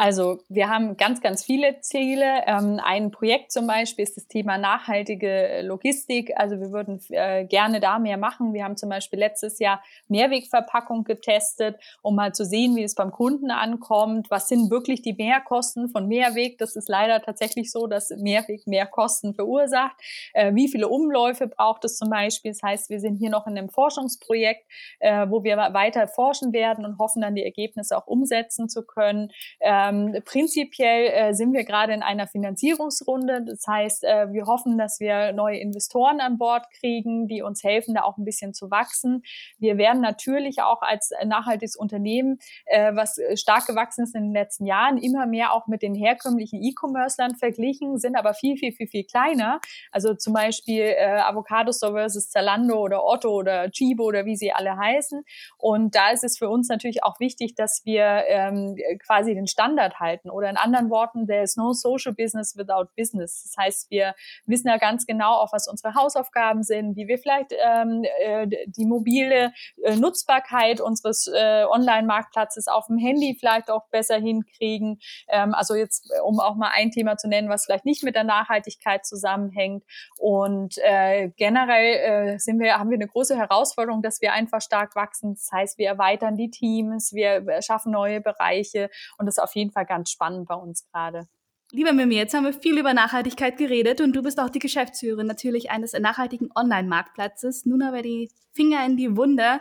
Also 0.00 0.38
wir 0.48 0.70
haben 0.70 0.96
ganz, 0.96 1.20
ganz 1.20 1.44
viele 1.44 1.82
Ziele. 1.82 2.44
Ähm, 2.46 2.80
ein 2.82 3.10
Projekt 3.10 3.52
zum 3.52 3.66
Beispiel 3.66 4.02
ist 4.02 4.16
das 4.16 4.26
Thema 4.28 4.56
nachhaltige 4.56 5.60
Logistik. 5.62 6.32
Also 6.36 6.58
wir 6.58 6.72
würden 6.72 7.02
äh, 7.10 7.44
gerne 7.44 7.80
da 7.80 7.98
mehr 7.98 8.16
machen. 8.16 8.54
Wir 8.54 8.64
haben 8.64 8.78
zum 8.78 8.88
Beispiel 8.88 9.18
letztes 9.18 9.58
Jahr 9.58 9.82
Mehrwegverpackung 10.08 11.04
getestet, 11.04 11.78
um 12.00 12.14
mal 12.14 12.32
zu 12.32 12.46
sehen, 12.46 12.76
wie 12.76 12.82
es 12.82 12.94
beim 12.94 13.10
Kunden 13.10 13.50
ankommt. 13.50 14.30
Was 14.30 14.48
sind 14.48 14.70
wirklich 14.70 15.02
die 15.02 15.12
Mehrkosten 15.12 15.90
von 15.90 16.08
Mehrweg? 16.08 16.56
Das 16.56 16.76
ist 16.76 16.88
leider 16.88 17.20
tatsächlich 17.20 17.70
so, 17.70 17.86
dass 17.86 18.08
Mehrweg 18.08 18.66
mehr 18.66 18.86
Kosten 18.86 19.34
verursacht. 19.34 19.96
Äh, 20.32 20.54
wie 20.54 20.68
viele 20.68 20.88
Umläufe 20.88 21.46
braucht 21.46 21.84
es 21.84 21.98
zum 21.98 22.08
Beispiel? 22.08 22.52
Das 22.52 22.62
heißt, 22.62 22.88
wir 22.88 23.00
sind 23.00 23.16
hier 23.16 23.28
noch 23.28 23.46
in 23.46 23.58
einem 23.58 23.68
Forschungsprojekt, 23.68 24.64
äh, 25.00 25.26
wo 25.28 25.44
wir 25.44 25.58
weiter 25.58 26.08
forschen 26.08 26.54
werden 26.54 26.86
und 26.86 26.98
hoffen 26.98 27.20
dann 27.20 27.34
die 27.34 27.44
Ergebnisse 27.44 27.98
auch 27.98 28.06
umsetzen 28.06 28.70
zu 28.70 28.82
können. 28.82 29.30
Äh, 29.58 29.89
ähm, 29.90 30.22
prinzipiell 30.24 31.06
äh, 31.06 31.34
sind 31.34 31.52
wir 31.52 31.64
gerade 31.64 31.92
in 31.92 32.02
einer 32.02 32.26
Finanzierungsrunde. 32.26 33.44
Das 33.44 33.66
heißt, 33.66 34.04
äh, 34.04 34.32
wir 34.32 34.46
hoffen, 34.46 34.78
dass 34.78 35.00
wir 35.00 35.32
neue 35.32 35.58
Investoren 35.58 36.20
an 36.20 36.38
Bord 36.38 36.64
kriegen, 36.78 37.26
die 37.28 37.42
uns 37.42 37.62
helfen, 37.62 37.94
da 37.94 38.02
auch 38.02 38.16
ein 38.18 38.24
bisschen 38.24 38.54
zu 38.54 38.70
wachsen. 38.70 39.22
Wir 39.58 39.78
werden 39.78 40.00
natürlich 40.00 40.62
auch 40.62 40.82
als 40.82 41.10
nachhaltiges 41.24 41.76
Unternehmen, 41.76 42.38
äh, 42.66 42.94
was 42.94 43.18
stark 43.34 43.66
gewachsen 43.66 44.04
ist 44.04 44.14
in 44.14 44.24
den 44.24 44.32
letzten 44.32 44.66
Jahren, 44.66 44.98
immer 44.98 45.26
mehr 45.26 45.52
auch 45.52 45.66
mit 45.66 45.82
den 45.82 45.94
herkömmlichen 45.94 46.62
E-Commerce-Lern 46.62 47.36
verglichen, 47.36 47.98
sind 47.98 48.16
aber 48.16 48.34
viel, 48.34 48.56
viel, 48.56 48.72
viel, 48.72 48.86
viel 48.86 49.04
kleiner. 49.04 49.60
Also 49.90 50.14
zum 50.14 50.32
Beispiel 50.32 50.82
äh, 50.82 51.20
Avocado 51.20 51.72
Store 51.72 51.92
versus 51.92 52.30
Zalando 52.30 52.78
oder 52.80 53.04
Otto 53.04 53.30
oder 53.30 53.70
Chibo 53.70 54.04
oder 54.04 54.24
wie 54.24 54.36
sie 54.36 54.52
alle 54.52 54.76
heißen. 54.76 55.22
Und 55.58 55.94
da 55.94 56.10
ist 56.10 56.24
es 56.24 56.38
für 56.38 56.48
uns 56.48 56.68
natürlich 56.68 57.02
auch 57.04 57.20
wichtig, 57.20 57.54
dass 57.54 57.82
wir 57.84 58.24
ähm, 58.28 58.76
quasi 59.04 59.34
den 59.34 59.46
Standard 59.46 59.69
Standard 59.70 60.00
halten. 60.00 60.30
Oder 60.30 60.50
in 60.50 60.56
anderen 60.56 60.90
Worten, 60.90 61.26
there 61.26 61.42
is 61.42 61.56
no 61.56 61.72
social 61.72 62.14
business 62.14 62.56
without 62.56 62.88
business. 62.96 63.42
Das 63.44 63.64
heißt, 63.64 63.90
wir 63.90 64.14
wissen 64.46 64.68
ja 64.68 64.78
ganz 64.78 65.06
genau 65.06 65.34
auch, 65.34 65.52
was 65.52 65.68
unsere 65.68 65.94
Hausaufgaben 65.94 66.62
sind, 66.62 66.96
wie 66.96 67.06
wir 67.06 67.18
vielleicht 67.18 67.52
ähm, 67.52 68.04
äh, 68.20 68.46
die 68.66 68.86
mobile 68.86 69.52
äh, 69.82 69.96
Nutzbarkeit 69.96 70.80
unseres 70.80 71.28
äh, 71.28 71.64
Online-Marktplatzes 71.64 72.66
auf 72.68 72.86
dem 72.86 72.98
Handy 72.98 73.36
vielleicht 73.38 73.70
auch 73.70 73.88
besser 73.90 74.16
hinkriegen. 74.16 74.98
Ähm, 75.28 75.54
also 75.54 75.74
jetzt, 75.74 76.10
um 76.24 76.40
auch 76.40 76.56
mal 76.56 76.70
ein 76.74 76.90
Thema 76.90 77.16
zu 77.16 77.28
nennen, 77.28 77.48
was 77.48 77.64
vielleicht 77.64 77.84
nicht 77.84 78.02
mit 78.02 78.16
der 78.16 78.24
Nachhaltigkeit 78.24 79.06
zusammenhängt. 79.06 79.84
Und 80.18 80.76
äh, 80.78 81.30
generell 81.36 82.34
äh, 82.34 82.38
sind 82.38 82.58
wir, 82.58 82.78
haben 82.78 82.90
wir 82.90 82.96
eine 82.96 83.08
große 83.08 83.36
Herausforderung, 83.36 84.02
dass 84.02 84.20
wir 84.20 84.32
einfach 84.32 84.60
stark 84.60 84.96
wachsen. 84.96 85.34
Das 85.34 85.50
heißt, 85.52 85.78
wir 85.78 85.88
erweitern 85.88 86.36
die 86.36 86.50
Teams, 86.50 87.12
wir 87.12 87.44
schaffen 87.62 87.92
neue 87.92 88.20
Bereiche 88.20 88.90
und 89.18 89.26
das 89.26 89.38
auf 89.38 89.54
jeden 89.54 89.59
jeden 89.60 89.72
Fall 89.72 89.86
ganz 89.86 90.10
spannend 90.10 90.48
bei 90.48 90.54
uns 90.54 90.84
gerade. 90.90 91.28
Lieber 91.72 91.92
Mimi, 91.92 92.16
jetzt 92.16 92.34
haben 92.34 92.44
wir 92.44 92.52
viel 92.52 92.78
über 92.78 92.94
Nachhaltigkeit 92.94 93.56
geredet 93.56 94.00
und 94.00 94.16
du 94.16 94.22
bist 94.22 94.40
auch 94.40 94.50
die 94.50 94.58
Geschäftsführerin 94.58 95.28
natürlich 95.28 95.70
eines 95.70 95.92
nachhaltigen 95.92 96.50
Online-Marktplatzes. 96.56 97.64
Nun 97.64 97.82
aber 97.82 98.02
die 98.02 98.28
Finger 98.52 98.84
in 98.84 98.96
die 98.96 99.16
Wunde. 99.16 99.60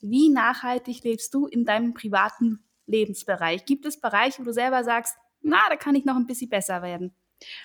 Wie 0.00 0.28
nachhaltig 0.28 1.02
lebst 1.02 1.34
du 1.34 1.46
in 1.48 1.64
deinem 1.64 1.94
privaten 1.94 2.64
Lebensbereich? 2.86 3.64
Gibt 3.64 3.86
es 3.86 4.00
Bereiche, 4.00 4.40
wo 4.40 4.44
du 4.44 4.52
selber 4.52 4.84
sagst, 4.84 5.16
na, 5.40 5.58
da 5.68 5.74
kann 5.74 5.96
ich 5.96 6.04
noch 6.04 6.14
ein 6.14 6.28
bisschen 6.28 6.48
besser 6.48 6.82
werden? 6.82 7.12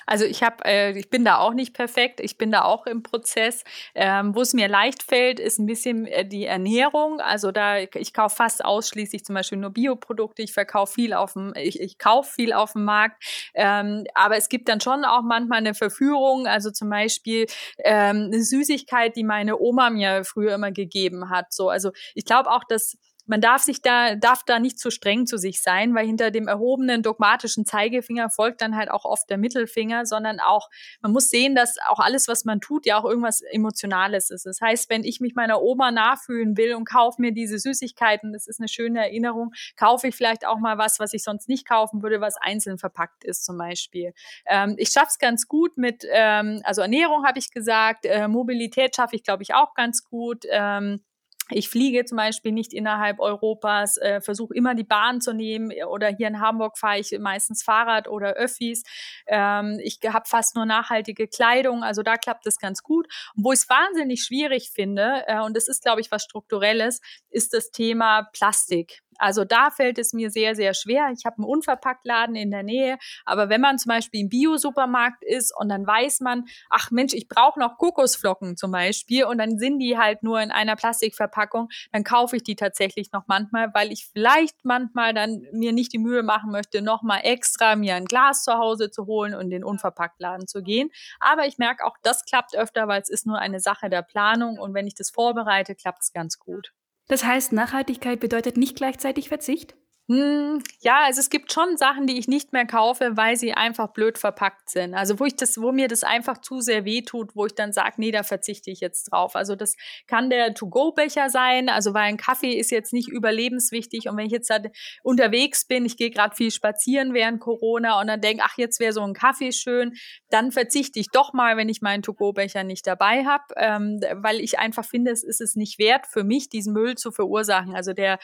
Also 0.05 0.25
ich 0.25 0.43
habe, 0.43 0.63
äh, 0.65 0.97
ich 0.97 1.09
bin 1.09 1.25
da 1.25 1.38
auch 1.38 1.53
nicht 1.53 1.73
perfekt. 1.73 2.19
Ich 2.19 2.38
bin 2.38 2.51
da 2.51 2.63
auch 2.63 2.86
im 2.86 3.03
Prozess. 3.03 3.63
Ähm, 3.95 4.36
wo 4.36 4.41
es 4.41 4.53
mir 4.53 4.67
leicht 4.67 5.03
fällt, 5.03 5.39
ist 5.39 5.59
ein 5.59 5.65
bisschen 5.65 6.05
äh, 6.07 6.25
die 6.25 6.45
Ernährung. 6.45 7.19
Also 7.19 7.51
da 7.51 7.77
ich 7.77 8.13
kaufe 8.13 8.36
fast 8.36 8.63
ausschließlich 8.63 9.25
zum 9.25 9.36
Beispiel 9.36 9.57
nur 9.57 9.71
Bioprodukte. 9.71 10.41
Ich 10.41 10.53
verkaufe 10.53 10.93
viel 10.93 11.13
auf 11.13 11.33
dem, 11.33 11.53
ich, 11.55 11.79
ich 11.79 11.97
kaufe 11.97 12.31
viel 12.31 12.53
auf 12.53 12.73
dem 12.73 12.86
Markt. 12.86 13.23
Ähm, 13.53 14.05
aber 14.13 14.38
es 14.38 14.49
gibt 14.49 14.69
dann 14.69 14.81
schon 14.81 15.05
auch 15.05 15.21
manchmal 15.21 15.59
eine 15.59 15.73
Verführung. 15.73 16.47
Also 16.47 16.71
zum 16.71 16.89
Beispiel 16.89 17.47
ähm, 17.79 18.29
eine 18.31 18.43
Süßigkeit, 18.43 19.15
die 19.15 19.23
meine 19.23 19.59
Oma 19.59 19.89
mir 19.89 20.23
früher 20.23 20.55
immer 20.55 20.71
gegeben 20.71 21.29
hat. 21.29 21.53
So, 21.53 21.69
also 21.69 21.91
ich 22.15 22.25
glaube 22.25 22.51
auch, 22.51 22.63
dass 22.63 22.97
man 23.25 23.41
darf 23.41 23.62
sich 23.62 23.81
da, 23.81 24.15
darf 24.15 24.43
da 24.43 24.59
nicht 24.59 24.79
zu 24.79 24.91
streng 24.91 25.25
zu 25.25 25.38
sich 25.38 25.62
sein, 25.62 25.95
weil 25.95 26.05
hinter 26.05 26.31
dem 26.31 26.47
erhobenen 26.47 27.03
dogmatischen 27.03 27.65
Zeigefinger 27.65 28.29
folgt 28.29 28.62
dann 28.62 28.75
halt 28.75 28.91
auch 28.91 29.05
oft 29.05 29.29
der 29.29 29.38
Mittelfinger, 29.38 30.05
sondern 30.05 30.39
auch, 30.39 30.69
man 31.01 31.12
muss 31.12 31.29
sehen, 31.29 31.55
dass 31.55 31.77
auch 31.88 31.99
alles, 31.99 32.27
was 32.27 32.45
man 32.45 32.59
tut, 32.59 32.86
ja 32.86 32.99
auch 32.99 33.05
irgendwas 33.05 33.41
Emotionales 33.41 34.29
ist. 34.29 34.45
Das 34.45 34.59
heißt, 34.62 34.89
wenn 34.89 35.03
ich 35.03 35.19
mich 35.19 35.36
meiner 35.36 35.62
Oma 35.62 35.91
nachfühlen 35.91 36.57
will 36.57 36.75
und 36.75 36.86
kaufe 36.86 37.21
mir 37.21 37.31
diese 37.31 37.59
Süßigkeiten, 37.59 38.33
das 38.33 38.47
ist 38.47 38.59
eine 38.59 38.67
schöne 38.67 38.99
Erinnerung, 38.99 39.53
kaufe 39.77 40.07
ich 40.07 40.15
vielleicht 40.15 40.45
auch 40.45 40.59
mal 40.59 40.77
was, 40.77 40.99
was 40.99 41.13
ich 41.13 41.23
sonst 41.23 41.47
nicht 41.47 41.67
kaufen 41.67 42.03
würde, 42.03 42.19
was 42.19 42.36
einzeln 42.38 42.77
verpackt 42.77 43.23
ist 43.23 43.45
zum 43.45 43.57
Beispiel. 43.57 44.13
Ähm, 44.45 44.75
ich 44.77 44.89
schaffe 44.89 45.07
es 45.12 45.19
ganz 45.19 45.47
gut 45.47 45.77
mit, 45.77 46.05
ähm, 46.12 46.62
also 46.63 46.81
Ernährung 46.81 47.25
habe 47.25 47.39
ich 47.39 47.51
gesagt, 47.51 48.05
äh, 48.05 48.27
Mobilität 48.27 48.95
schaffe 48.95 49.15
ich, 49.15 49.23
glaube 49.23 49.43
ich, 49.43 49.53
auch 49.53 49.73
ganz 49.75 50.03
gut. 50.03 50.45
Ähm, 50.49 51.01
ich 51.49 51.69
fliege 51.69 52.06
zum 52.06 52.17
Beispiel 52.17 52.51
nicht 52.51 52.73
innerhalb 52.73 53.19
Europas, 53.19 53.97
äh, 53.97 54.21
versuche 54.21 54.53
immer 54.53 54.75
die 54.75 54.84
Bahn 54.84 55.21
zu 55.21 55.34
nehmen 55.34 55.71
oder 55.89 56.08
hier 56.08 56.27
in 56.27 56.39
Hamburg 56.39 56.77
fahre 56.77 56.99
ich 56.99 57.17
meistens 57.19 57.63
Fahrrad 57.63 58.08
oder 58.08 58.34
Öffis. 58.34 58.84
Ähm, 59.27 59.79
ich 59.84 59.99
habe 60.08 60.25
fast 60.27 60.56
nur 60.56 60.65
nachhaltige 60.65 61.27
Kleidung, 61.27 61.84
also 61.84 62.01
da 62.01 62.15
klappt 62.15 62.47
es 62.47 62.58
ganz 62.58 62.82
gut. 62.82 63.08
Und 63.36 63.43
wo 63.43 63.51
ich 63.51 63.60
es 63.60 63.69
wahnsinnig 63.69 64.23
schwierig 64.23 64.71
finde, 64.73 65.23
äh, 65.27 65.41
und 65.41 65.56
das 65.56 65.67
ist, 65.67 65.84
glaube 65.84 66.01
ich, 66.01 66.12
was 66.12 66.23
Strukturelles, 66.23 67.01
ist 67.29 67.53
das 67.53 67.71
Thema 67.71 68.29
Plastik. 68.34 69.01
Also 69.19 69.45
da 69.45 69.69
fällt 69.71 69.97
es 69.97 70.13
mir 70.13 70.30
sehr, 70.30 70.56
sehr 70.56 70.73
schwer. 70.73 71.10
Ich 71.15 71.26
habe 71.26 71.38
einen 71.38 71.45
Unverpacktladen 71.45 72.36
in 72.36 72.52
der 72.52 72.63
Nähe, 72.63 72.97
aber 73.26 73.49
wenn 73.49 73.62
man 73.62 73.78
zum 73.78 73.89
Beispiel 73.89 74.21
im 74.21 74.30
Bio-Supermarkt 74.30 75.23
ist 75.23 75.54
und 75.58 75.69
dann 75.69 75.86
weiß 75.86 76.21
man, 76.21 76.45
ach 76.69 76.91
Mensch, 76.91 77.13
ich 77.13 77.28
brauche 77.28 77.60
noch 77.60 77.78
Kokosflocken 77.78 78.58
zum 78.58 78.71
Beispiel 78.71 79.26
und 79.26 79.38
dann 79.38 79.58
sind 79.58 79.80
die 79.80 79.97
halt 79.97 80.23
nur 80.23 80.41
in 80.41 80.52
einer 80.52 80.76
Plastikverpackung, 80.76 81.69
dann 81.91 82.04
kaufe 82.04 82.36
ich 82.36 82.43
die 82.43 82.56
tatsächlich 82.56 83.12
noch 83.12 83.23
manchmal, 83.28 83.73
weil 83.73 83.91
ich 83.91 84.08
vielleicht 84.12 84.63
manchmal 84.63 85.13
dann 85.13 85.45
mir 85.52 85.73
nicht 85.73 85.93
die 85.93 85.99
Mühe 85.99 86.23
machen 86.23 86.52
möchte, 86.52 86.82
nochmal 86.82 87.21
extra 87.23 87.76
mir 87.76 87.95
ein 87.95 88.06
Glas 88.06 88.43
zu 88.43 88.54
Hause 88.54 88.91
zu 88.91 89.06
holen 89.06 89.34
und 89.34 89.43
in 89.43 89.49
den 89.49 89.63
Unverpacktladen 89.63 90.47
zu 90.47 90.62
gehen. 90.62 90.89
Aber 91.19 91.45
ich 91.45 91.58
merke 91.58 91.86
auch, 91.86 91.97
das 92.04 92.26
klappt 92.26 92.56
öfter, 92.56 92.88
weil 92.88 93.02
es 93.02 93.10
ist 93.10 93.26
nur 93.26 93.39
eine 93.39 93.60
Sache 93.60 93.89
der 93.89 94.02
Planung 94.02 94.58
und 94.58 94.73
wenn 94.73 94.88
ich 94.88 94.95
das 94.95 95.10
vorbereite, 95.10 95.76
klappt 95.76 96.04
es 96.04 96.13
ganz 96.13 96.39
gut. 96.39 96.73
Das 97.08 97.24
heißt, 97.24 97.52
Nachhaltigkeit 97.54 98.20
bedeutet 98.20 98.58
nicht 98.58 98.76
gleichzeitig 98.76 99.30
Verzicht? 99.30 99.76
Hm, 100.10 100.62
ja, 100.82 101.04
also 101.06 101.22
es 101.22 101.30
gibt 101.30 101.54
schon 101.54 101.78
Sachen, 101.78 102.08
die 102.08 102.20
ich 102.20 102.28
nicht 102.28 102.52
mehr 102.52 102.66
kaufe, 102.66 103.16
weil 103.16 103.38
sie 103.38 103.54
einfach 103.54 103.94
blöd 103.94 104.18
verpackt 104.18 104.70
sind. 104.70 104.96
Also 104.96 105.18
wo 105.18 105.24
ich 105.24 105.38
das, 105.38 105.62
wo 105.62 105.72
mir 105.72 105.88
das 105.88 106.04
einfach 106.04 106.39
zu 106.39 106.60
sehr 106.60 106.84
weh 106.84 107.04
tut, 107.04 107.38
wo 107.38 107.46
ich 107.46 107.56
dann 107.56 107.72
sage, 107.72 107.94
nee, 107.98 108.12
da 108.12 108.24
verzichte 108.24 108.70
ich 108.70 108.82
jetzt 108.82 109.06
drauf. 109.06 109.38
Also 109.38 109.56
das 109.56 109.78
kann 110.06 110.30
der 110.30 110.56
To-Go-Becher 110.56 111.30
sein, 111.30 111.70
also 111.70 111.94
weil 111.94 112.04
ein 112.04 112.18
Kaffee 112.18 112.52
ist 112.52 112.70
jetzt 112.70 112.92
nicht 112.92 113.08
überlebenswichtig 113.08 114.10
und 114.10 114.18
wenn 114.18 114.26
ich 114.26 114.34
jetzt 114.34 114.50
da 114.50 114.60
unterwegs 115.04 115.66
bin, 115.66 115.86
ich 115.86 115.96
gehe 115.96 116.12
gerade 116.12 116.36
viel 116.36 116.52
spazieren 116.52 117.13
während 117.13 117.39
Corona 117.39 118.02
und 118.02 118.08
dann 118.08 118.20
denke, 118.20 118.44
ach, 118.46 118.58
jetzt 118.58 118.82
wäre 118.82 118.92
so 118.92 119.04
ein 119.04 119.13
Kaffee 119.13 119.54
schön, 119.54 119.94
dann 120.30 120.52
verzichte 120.52 121.00
ich 121.00 121.12
doch 121.13 121.32
mal, 121.32 121.56
wenn 121.56 121.70
ich 121.70 121.82
meinen 121.82 122.04
To-Go-Becher 122.04 122.66
nicht 122.66 122.86
dabei 122.88 123.24
habe, 123.24 123.46
ähm, 123.56 124.02
weil 124.16 124.42
ich 124.42 124.60
einfach 124.60 124.84
finde, 124.84 125.12
es 125.12 125.24
ist 125.24 125.39
es 125.39 125.56
nicht 125.56 125.80
wert 125.80 126.08
für 126.08 126.26
mich, 126.26 126.50
diesen 126.50 126.74
Müll 126.74 126.96
zu 126.96 127.13
verursachen. 127.13 127.74
Also 127.74 127.94
der, 127.94 128.20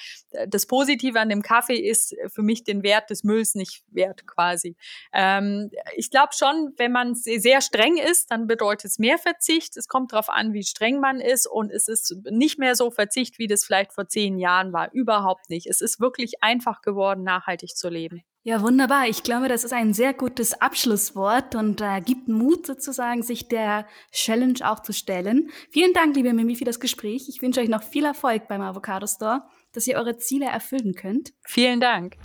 das 0.45 0.67
Positive 0.67 1.17
an 1.17 1.29
dem 1.29 1.41
Kaffee 1.41 1.68
Kaffee 1.69 1.79
ist 1.79 2.15
für 2.27 2.41
mich 2.41 2.63
den 2.63 2.83
Wert 2.83 3.09
des 3.09 3.23
Mülls 3.23 3.55
nicht 3.55 3.83
wert 3.91 4.25
quasi. 4.27 4.75
Ähm, 5.13 5.69
ich 5.95 6.09
glaube 6.09 6.33
schon, 6.37 6.73
wenn 6.77 6.91
man 6.91 7.15
sehr 7.15 7.61
streng 7.61 7.97
ist, 7.97 8.31
dann 8.31 8.47
bedeutet 8.47 8.85
es 8.85 8.99
mehr 8.99 9.17
Verzicht. 9.17 9.77
Es 9.77 9.87
kommt 9.87 10.13
darauf 10.13 10.29
an, 10.29 10.53
wie 10.53 10.63
streng 10.63 10.99
man 10.99 11.19
ist 11.19 11.47
und 11.47 11.71
es 11.71 11.87
ist 11.87 12.15
nicht 12.29 12.59
mehr 12.59 12.75
so 12.75 12.91
Verzicht, 12.91 13.39
wie 13.39 13.47
das 13.47 13.65
vielleicht 13.65 13.93
vor 13.93 14.07
zehn 14.07 14.37
Jahren 14.37 14.73
war. 14.73 14.91
Überhaupt 14.93 15.49
nicht. 15.49 15.67
Es 15.67 15.81
ist 15.81 15.99
wirklich 15.99 16.43
einfach 16.43 16.81
geworden, 16.81 17.23
nachhaltig 17.23 17.75
zu 17.75 17.89
leben. 17.89 18.23
Ja, 18.43 18.61
wunderbar. 18.61 19.07
Ich 19.07 19.23
glaube, 19.23 19.49
das 19.49 19.65
ist 19.65 19.73
ein 19.73 19.93
sehr 19.93 20.13
gutes 20.13 20.59
Abschlusswort 20.61 21.55
und 21.55 21.81
äh, 21.81 22.01
gibt 22.01 22.29
Mut 22.29 22.65
sozusagen, 22.65 23.21
sich 23.21 23.49
der 23.49 23.85
Challenge 24.11 24.59
auch 24.63 24.79
zu 24.79 24.93
stellen. 24.93 25.51
Vielen 25.69 25.93
Dank, 25.93 26.15
liebe 26.15 26.33
Mimi, 26.33 26.55
für 26.55 26.63
das 26.63 26.79
Gespräch. 26.79 27.27
Ich 27.27 27.41
wünsche 27.41 27.59
euch 27.59 27.67
noch 27.67 27.83
viel 27.83 28.05
Erfolg 28.05 28.47
beim 28.47 28.61
Avocado 28.61 29.05
Store 29.07 29.43
dass 29.73 29.87
ihr 29.87 29.97
eure 29.97 30.17
Ziele 30.17 30.45
erfüllen 30.47 30.93
könnt. 30.93 31.33
Vielen 31.45 31.79
Dank. 31.79 32.15